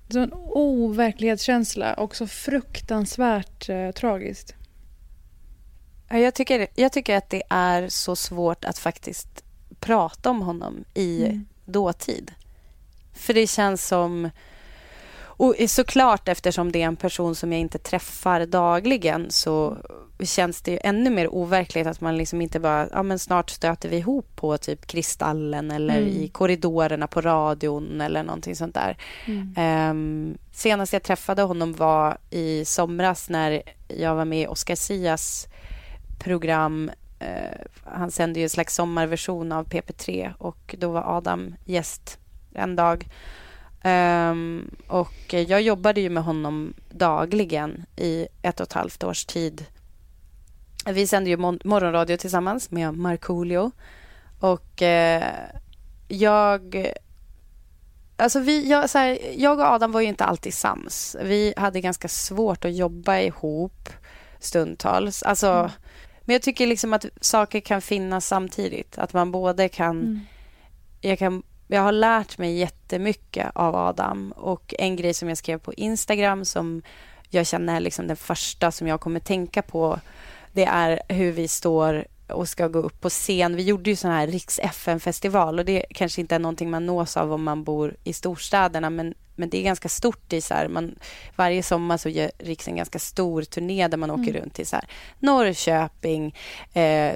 [0.08, 4.54] Det var en overklighetskänsla och så fruktansvärt eh, tragiskt.
[6.08, 9.44] Ja, Jag tycker, jag tycker att det är så svårt att faktiskt
[9.80, 11.44] prata om honom i Mm.
[11.64, 12.32] dåtid.
[13.12, 14.30] För det känns som...
[15.36, 19.76] Och såklart eftersom det är en person som jag inte träffar dagligen så
[20.20, 23.88] känns det ju ännu mer overkligt att man liksom inte bara, ja men snart stöter
[23.88, 26.08] vi ihop på typ Kristallen eller Mm.
[26.08, 28.96] i korridorerna på radion eller någonting sånt där.
[29.26, 29.54] Mm.
[29.56, 35.46] Ehm, senast jag träffade honom var i somras när jag var med i Oscar Sias
[36.18, 36.90] program.
[37.18, 42.18] Eh, han sände ju en slags sommarversion av PP3 och då var Adam gäst
[42.54, 43.06] en dag.
[43.86, 49.66] Ehm, och jag jobbade ju med honom dagligen i ett och ett halvt års tid.
[50.86, 53.70] Vi sände ju morgonradio tillsammans med Markoolio.
[54.40, 55.24] Och eh,
[56.08, 56.92] jag...
[58.16, 61.16] Alltså vi, jag, så här, jag och Adam var ju inte alltid sams.
[61.22, 63.88] Vi hade ganska svårt att jobba ihop.
[64.38, 65.22] stundtals.
[65.22, 65.70] Alltså, Mm.
[66.26, 68.98] Men jag tycker liksom att saker kan finnas samtidigt.
[68.98, 70.00] Att man både kan...
[70.00, 70.20] Mm.
[71.00, 71.42] Jag, kan
[71.74, 74.32] jag har lärt mig jättemycket av Adam.
[74.36, 76.82] Och en grej som jag skrev på Instagram som
[77.30, 80.00] jag känner är liksom den första som jag kommer tänka på
[80.52, 83.56] det är hur vi står och ska gå upp på scen.
[83.56, 87.16] Vi gjorde ju sån här Riks FN-festival och det kanske inte är någonting man nås
[87.16, 90.68] av om man bor i storstäderna men, men det är ganska stort i så här,
[90.68, 90.94] man,
[91.36, 94.42] varje sommar så gör Riks en ganska stor turné där man åker Mm.
[94.42, 94.84] runt till så här,
[95.18, 96.34] Norrköping,
[96.72, 97.14] eh,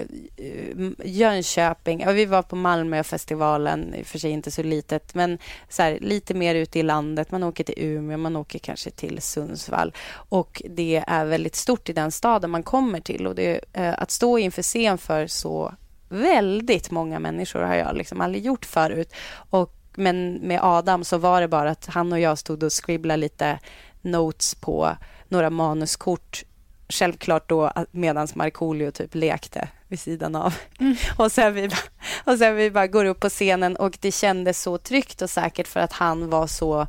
[1.05, 2.01] Jönköping.
[2.01, 5.39] Ja, vi var på Malmöfestivalen, i och för sig inte så litet, men
[5.69, 7.31] så här, lite mer ute i landet.
[7.31, 9.93] Man åker till Umeå, man åker kanske till Sundsvall.
[10.13, 13.27] Och det är väldigt stort i den staden man kommer till.
[13.27, 15.75] Och det, eh, att stå inför scen för så
[16.09, 19.13] väldigt många människor har jag liksom aldrig gjort förut.
[19.51, 23.17] Och, men med Adam så var det bara att han och jag stod och scribblade
[23.17, 23.59] lite
[24.03, 24.97] notes på
[25.29, 26.45] några manuskort
[26.89, 30.55] Självklart då medan Markoolio typ lekte vid sidan av.
[31.17, 34.63] Och, sen vi, bara- och sen vi bara går upp på scenen och det kändes
[34.63, 36.87] så tryggt och säkert för att han var så...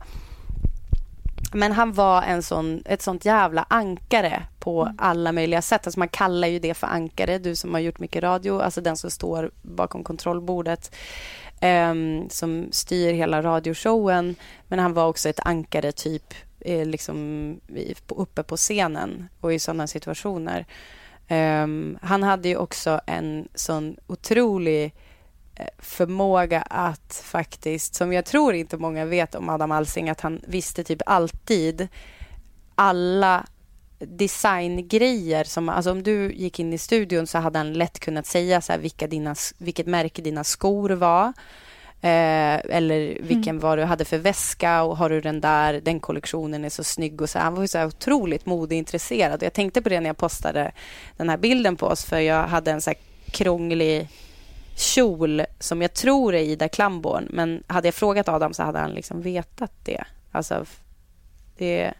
[1.53, 5.88] Men han var en sån, ett sånt jävla ankare på alla möjliga sätt.
[5.88, 8.62] Alltså man kallar ju det för ankare, du som har gjort mycket radio.
[8.62, 10.95] Alltså den som står bakom kontrollbordet
[11.62, 14.36] Ehm, som styr hela radioshowen.
[14.68, 17.60] Men han var också ett ankare typ eh, liksom
[18.07, 20.66] uppe på scenen och i sådana situationer.
[21.28, 24.95] Ehm, han hade ju också en sån otrolig
[25.55, 30.41] eh, förmåga att faktiskt, som jag tror inte många vet om Adam Alsing, att han
[30.47, 31.88] visste typ alltid
[32.76, 33.45] alla
[34.00, 35.43] designgrejer.
[35.43, 38.72] Som, alltså om du gick in i studion så hade han lätt kunnat säga så
[38.72, 41.34] här, vilka dina, vilket märke dina skor var.
[42.02, 46.66] Eh, eller vilken var du hade för väska och har du den där, den kollektionen
[46.66, 47.22] är så snygg.
[47.22, 47.39] Och så.
[47.39, 49.43] Han var ju så här otroligt modeintresserad.
[49.43, 50.72] Jag tänkte på det när jag postade
[51.18, 52.97] den här bilden på oss för jag hade en så här
[53.32, 54.08] krånglig
[54.76, 57.28] kjol som jag tror är Ida Klamborn.
[57.30, 60.04] Men hade jag frågat Adam så hade han liksom vetat det.
[60.32, 60.66] Alltså,
[61.58, 61.93] det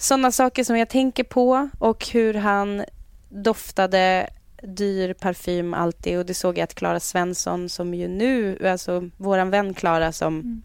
[0.00, 2.84] sådana saker som jag tänker på och hur han
[3.28, 4.30] doftade
[4.62, 6.18] dyr parfym alltid.
[6.18, 10.62] Och det såg jag att Klara Svensson som ju nu, alltså våran vän Klara som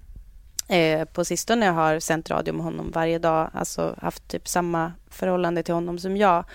[0.67, 5.63] eh, på sistone har sänt radio med honom varje dag, alltså haft typ samma förhållande
[5.63, 6.45] till honom som jag.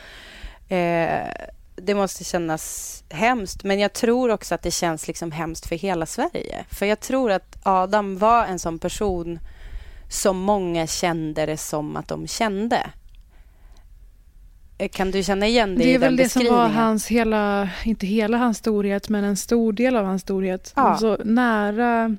[0.69, 1.29] Eh,
[1.77, 6.07] det måste kännas hemskt, men jag tror också att det känns liksom hemskt för hela
[6.07, 6.65] Sverige.
[6.71, 9.39] För jag tror att Adam var en sån person
[10.11, 12.91] som många kände det som att de kände.
[14.79, 16.77] Eh, Kan du känna igen det, Det i är den väl det som var beskrivningen?
[16.85, 20.73] hans hela, inte hela hans storhet, men en stor del av hans storhet.
[20.77, 20.97] Ja.
[20.99, 22.17] Så nära,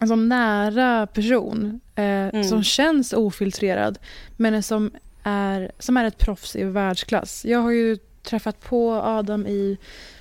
[0.00, 2.44] en så nära person eh, Mm.
[2.44, 3.98] som känns ofiltrerad,
[4.36, 4.90] men som
[5.22, 7.44] är, som är ett proffs i världsklass.
[7.44, 9.78] Jag har ju träffat på Adam i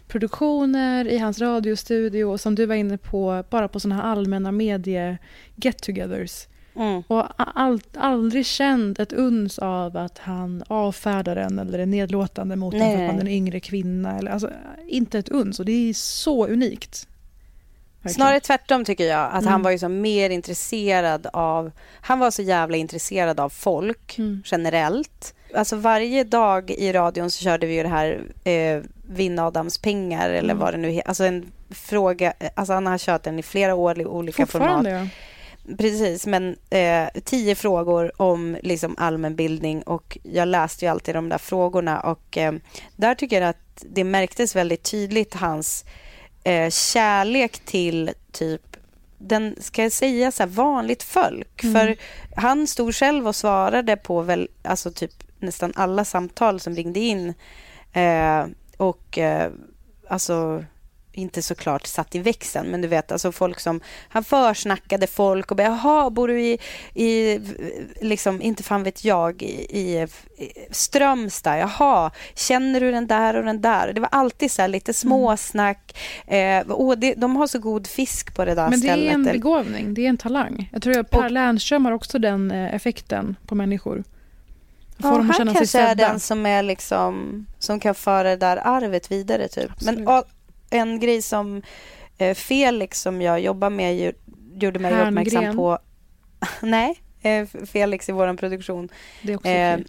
[0.07, 4.51] produktioner, i hans radiostudio och som du var inne på, bara på såna här allmänna
[4.51, 5.17] medie
[5.55, 6.47] get-togethers.
[6.75, 7.03] Mm.
[7.07, 12.73] Och all, aldrig känt ett uns av att han avfärdar en eller är nedlåtande mot
[12.73, 14.17] en för att man är en yngre kvinna.
[14.17, 14.49] Eller, alltså,
[14.87, 17.07] inte ett uns och det är så unikt.
[18.01, 18.13] Verkligen.
[18.15, 19.25] Snarare tvärtom tycker jag.
[19.31, 19.51] Att Mm.
[19.51, 21.71] han var ju så mer intresserad av...
[22.01, 24.41] Han var så jävla intresserad av folk Mm.
[24.45, 25.33] generellt.
[25.55, 30.29] Alltså varje dag i radion så körde vi ju det här eh, Vinna Adams pengar
[30.29, 30.57] eller Mm.
[30.57, 31.07] vad det nu heter.
[31.09, 32.33] Alltså en fråga.
[32.55, 34.85] Alltså han har kört den i flera år i olika format.
[34.87, 35.07] Ja.
[35.77, 41.37] Precis, men eh, tio frågor om liksom allmänbildning och jag läste ju alltid de där
[41.37, 42.53] frågorna och eh,
[42.95, 45.85] där tycker jag att det märktes väldigt tydligt hans
[46.43, 48.61] eh, kärlek till typ
[49.17, 51.63] den, ska jag säga så här, vanligt folk.
[51.63, 51.73] Mm.
[51.75, 51.95] För
[52.35, 57.33] han stod själv och svarade på väl, alltså typ nästan alla samtal som ringde in.
[57.93, 58.45] Eh,
[58.77, 59.51] och eh,
[60.07, 60.63] alltså
[61.11, 63.81] inte såklart satt i växeln, men du vet, alltså folk som...
[64.09, 66.57] Han försnackade folk och bara, jaha, bor du i,
[66.93, 67.39] i
[68.01, 70.07] liksom, inte fan vet jag, i, i
[70.71, 71.59] Strömstad?
[71.59, 73.93] Jaha, känner du den där och den där?
[73.93, 75.97] Det var alltid så här lite småsnack.
[76.27, 79.09] Eh, och det, de har så god fisk på det där Men det stället.
[79.09, 80.69] är en begåvning, det är en talang.
[80.73, 84.03] Jag tror att Per Lernström har också den eh, effekten på människor.
[85.01, 88.57] Får Ja, dem han kanske är den som är liksom som kan föra det där
[88.67, 89.71] arvet vidare typ.
[89.81, 90.07] Men
[90.71, 91.61] en grej som
[92.17, 94.13] eh, Felix som jag jobbar med
[94.53, 95.07] gjorde mig Herngren.
[95.07, 95.79] uppmärksam på.
[96.61, 98.89] Nej, eh, Felix i vår produktion.
[99.23, 99.79] Det är också Eh,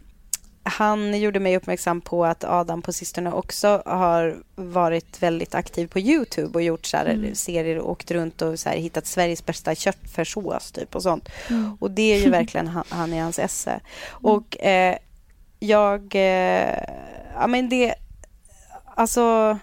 [0.62, 5.99] han gjorde mig uppmärksam på att Adam på sistone också har varit väldigt aktiv på
[5.99, 7.35] Youtube och gjort så här Mm.
[7.35, 11.28] serier och åkt runt och så här hittat Sveriges bästa köttfärssås typ och sånt.
[11.51, 11.76] Mm.
[11.81, 13.81] Och det är ju verkligen han, han i hans esse.
[14.09, 14.97] Och eh,
[15.61, 16.78] jag, eh,
[17.35, 17.95] ja men det,
[18.95, 19.59] alltså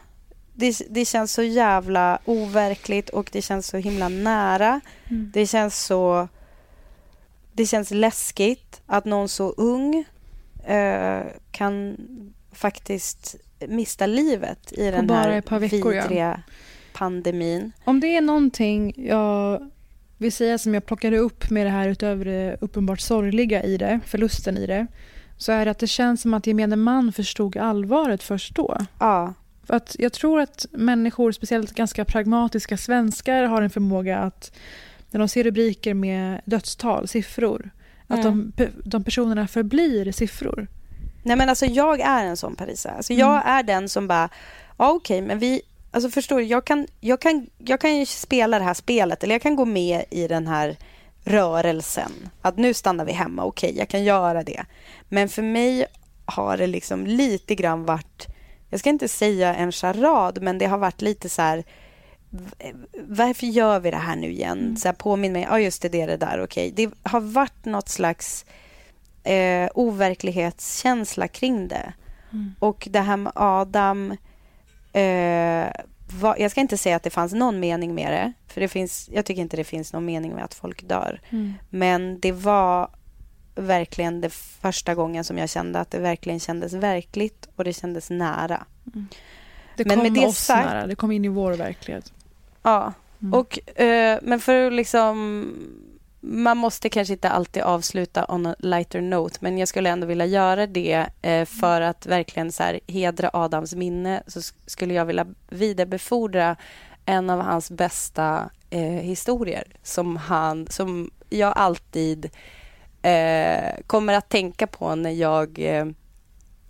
[0.57, 4.81] det, det känns så jävla overkligt och det känns så himla nära.
[5.09, 5.31] Mm.
[5.33, 6.27] Det känns så,
[7.53, 10.05] det känns läskigt att någon så ung
[10.65, 11.97] eh, kan
[12.51, 13.35] faktiskt
[13.67, 16.01] mista livet i den bara här veckor, ja.
[16.01, 16.41] vidriga
[16.93, 17.71] pandemin.
[17.83, 19.69] Om det är någonting jag
[20.17, 23.99] vill säga som jag plockade upp med det här utöver det uppenbart sorgliga i det,
[24.05, 24.87] förlusten i det,
[25.37, 28.77] så är det att det känns som att gemene man förstod allvaret först då.
[28.99, 29.33] Ja.
[29.67, 34.51] För att jag tror att människor, speciellt ganska pragmatiska svenskar, har en förmåga att
[35.11, 37.69] när de ser rubriker med dödstal, siffror,
[38.07, 38.51] att Mm.
[38.55, 40.67] de, de personerna förblir siffror.
[41.23, 42.89] Nej men alltså jag är en sån Parisa.
[42.91, 43.47] Alltså jag Mm.
[43.47, 44.29] är den som bara,
[44.77, 45.61] ja okej men vi,
[45.91, 49.35] alltså förstår du, jag kan, jag, kan, jag kan ju spela det här spelet eller
[49.35, 50.77] jag kan gå med i den här
[51.23, 52.11] rörelsen.
[52.41, 54.65] Att nu stannar vi hemma, okej jag kan göra det.
[55.09, 55.85] Men för mig
[56.25, 58.27] har det liksom lite grann varit,
[58.69, 61.63] jag ska inte säga en charad men det har varit lite så här
[62.93, 64.77] varför gör vi det här nu igen?
[64.77, 66.71] Så här, påminn mig, ja just det, det är det där, okej.
[66.75, 68.45] Det har varit något slags
[69.23, 71.93] eh, overklighetskänsla kring det.
[72.31, 72.55] Mm.
[72.59, 74.11] Och det här med Adam,
[74.93, 75.67] eh,
[76.19, 79.09] var, jag ska inte säga att det fanns någon mening med det, för det finns,
[79.13, 81.21] jag tycker inte det finns någon mening med att folk dör.
[81.29, 81.53] Mm.
[81.69, 82.89] Men det var
[83.57, 88.09] verkligen det första gången som jag kände att det verkligen kändes verkligt och det kändes
[88.09, 88.65] nära.
[89.75, 92.13] Det Men kom med det oss sagt- nära, det kom in i vår verklighet.
[92.63, 93.33] Ja, Mm.
[93.33, 95.53] och, eh, men för att liksom...
[96.19, 100.25] Man måste kanske inte alltid avsluta on a lighter note men jag skulle ändå vilja
[100.25, 105.05] göra det eh, för att verkligen så här, hedra Adams minne så sk- skulle jag
[105.05, 106.55] vilja vidarebefordra
[107.05, 112.29] en av hans bästa eh, historier som, han, som jag alltid
[113.01, 115.85] eh, kommer att tänka på när jag eh,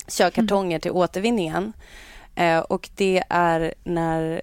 [0.07, 1.73] kör kartonger till återvinningen.
[2.35, 4.41] Eh, och det är när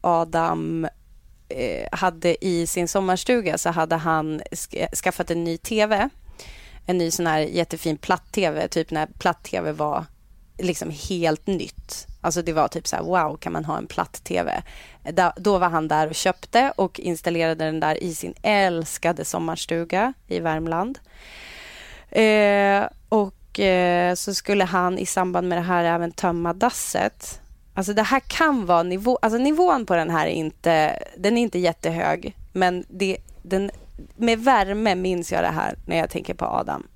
[0.00, 0.88] Adam
[1.48, 6.08] eh, hade i sin sommarstuga så hade han sk- skaffat en ny tv.
[6.86, 10.04] En ny sån här jättefin platt-tv, typ när platt-tv var
[10.58, 12.06] liksom helt nytt.
[12.20, 14.62] Alltså det var typ så här, wow, kan man ha en platt-tv?
[15.36, 20.40] Då var han där och köpte och installerade den där i sin älskade sommarstuga i
[20.40, 20.98] Värmland.
[22.10, 27.40] Eh, och eh, så skulle han i samband med det här även tömma dasset.
[27.74, 31.42] Alltså det här kan vara nivå, alltså nivån på den här är inte, den är
[31.42, 32.36] inte jättehög.
[32.52, 33.70] Men det, den,
[34.16, 36.86] med värme minns jag det här när jag tänker på Adam.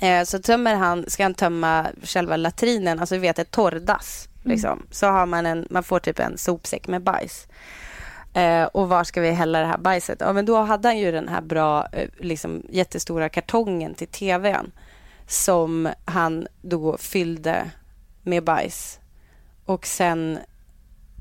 [0.00, 4.28] Eh, så tömmer han, ska han tömma själva latrinen, alltså vi vet ett torrdass.
[4.42, 4.86] Liksom.
[4.90, 7.46] Så har man en, man får typ en sopsäck med bajs.
[8.34, 10.20] Eh, och var ska vi hälla det här bajset?
[10.20, 14.72] Ja, men då hade han ju den här bra, eh, liksom, jättestora kartongen till tvn
[15.26, 17.70] som han då fyllde
[18.22, 18.98] med bajs
[19.64, 20.38] och sen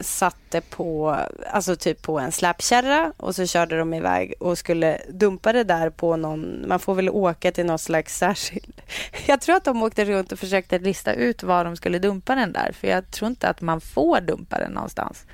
[0.04, 1.18] satte på,
[1.52, 5.90] alltså typ på en släpkärra och så körde de iväg och skulle dumpa det där
[5.90, 8.82] på någon, man får väl åka till något slags särskild...
[9.26, 12.54] Jag tror att de åkte runt och försökte lista ut var de skulle dumpa den
[12.54, 15.26] där, för jag tror inte att man får dumpa den någonstans.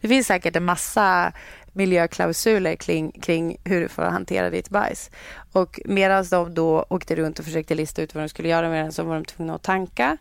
[0.00, 1.32] Det finns säkert en massa
[1.72, 5.10] miljöklausuler kring, kring hur du får hantera ditt bajs.
[5.52, 8.84] Och medan de då åkte runt och försökte lista ut vad de skulle göra med
[8.84, 10.16] den så var de tvungna att tanka.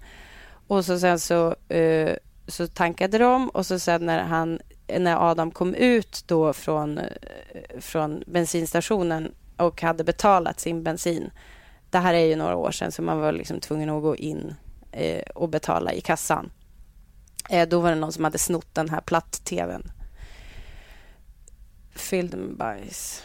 [0.67, 2.09] Och så sen så, uh,
[2.47, 4.59] så tankade de och så sen när, han,
[4.99, 6.99] när Adam kom ut då från,
[7.79, 11.31] från bensinstationen och hade betalat sin bensin.
[11.89, 14.55] Det här är ju några år sedan så man var liksom tvungen att gå in
[14.91, 16.51] eh, och betala i kassan.
[17.49, 19.91] Eh, då var det någon som hade snott den här platt-tvn.
[21.95, 23.23] Fylld med bajs.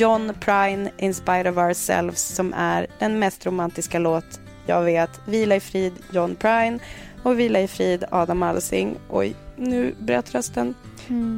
[0.00, 5.20] John Prine, In spite of ourselves, som är den mest romantiska låt jag vet.
[5.26, 6.78] Vila i frid, John Prine.
[7.22, 8.96] Och vila i frid, Adam Alsing.
[9.10, 10.74] Oj, nu bröt rösten.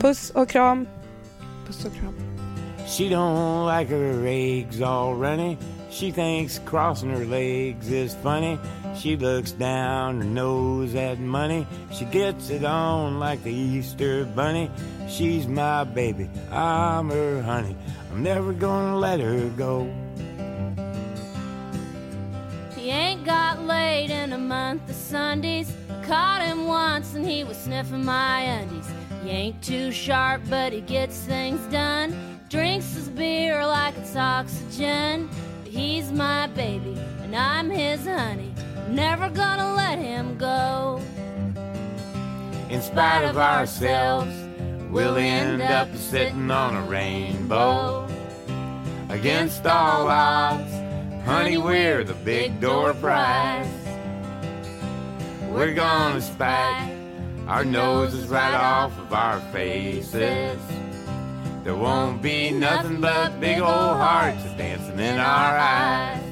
[0.01, 0.87] Puss och kram.
[1.67, 2.15] Puss och kram.
[2.87, 5.57] She don't like her eggs all runny.
[5.91, 8.59] She thinks crossing her legs is funny.
[8.97, 11.67] She looks down her nose at money.
[11.91, 14.71] She gets it on like the Easter bunny.
[15.09, 17.77] She's my baby, I'm her honey.
[18.13, 19.91] I'm never gonna let her go.
[22.77, 25.73] He ain't got laid in a month of Sundays.
[25.89, 28.87] I caught him once and he was sniffing my undies.
[29.23, 32.39] He ain't too sharp, but he gets things done.
[32.51, 35.31] Drinks his beer like it's oxygen.
[35.63, 38.53] But he's my baby and I'm his honey.
[38.77, 41.01] I'm never gonna let him go.
[42.69, 44.35] In spite of ourselves,
[44.91, 48.02] we'll end up sitting on a rainbow.
[49.13, 50.73] Against all odds,
[51.27, 53.69] honey, we're the big door prize.
[55.51, 56.91] We're gonna spike
[57.47, 60.59] our noses right off of our faces.
[61.63, 66.32] There won't be nothing but big old hearts dancing in our eyes.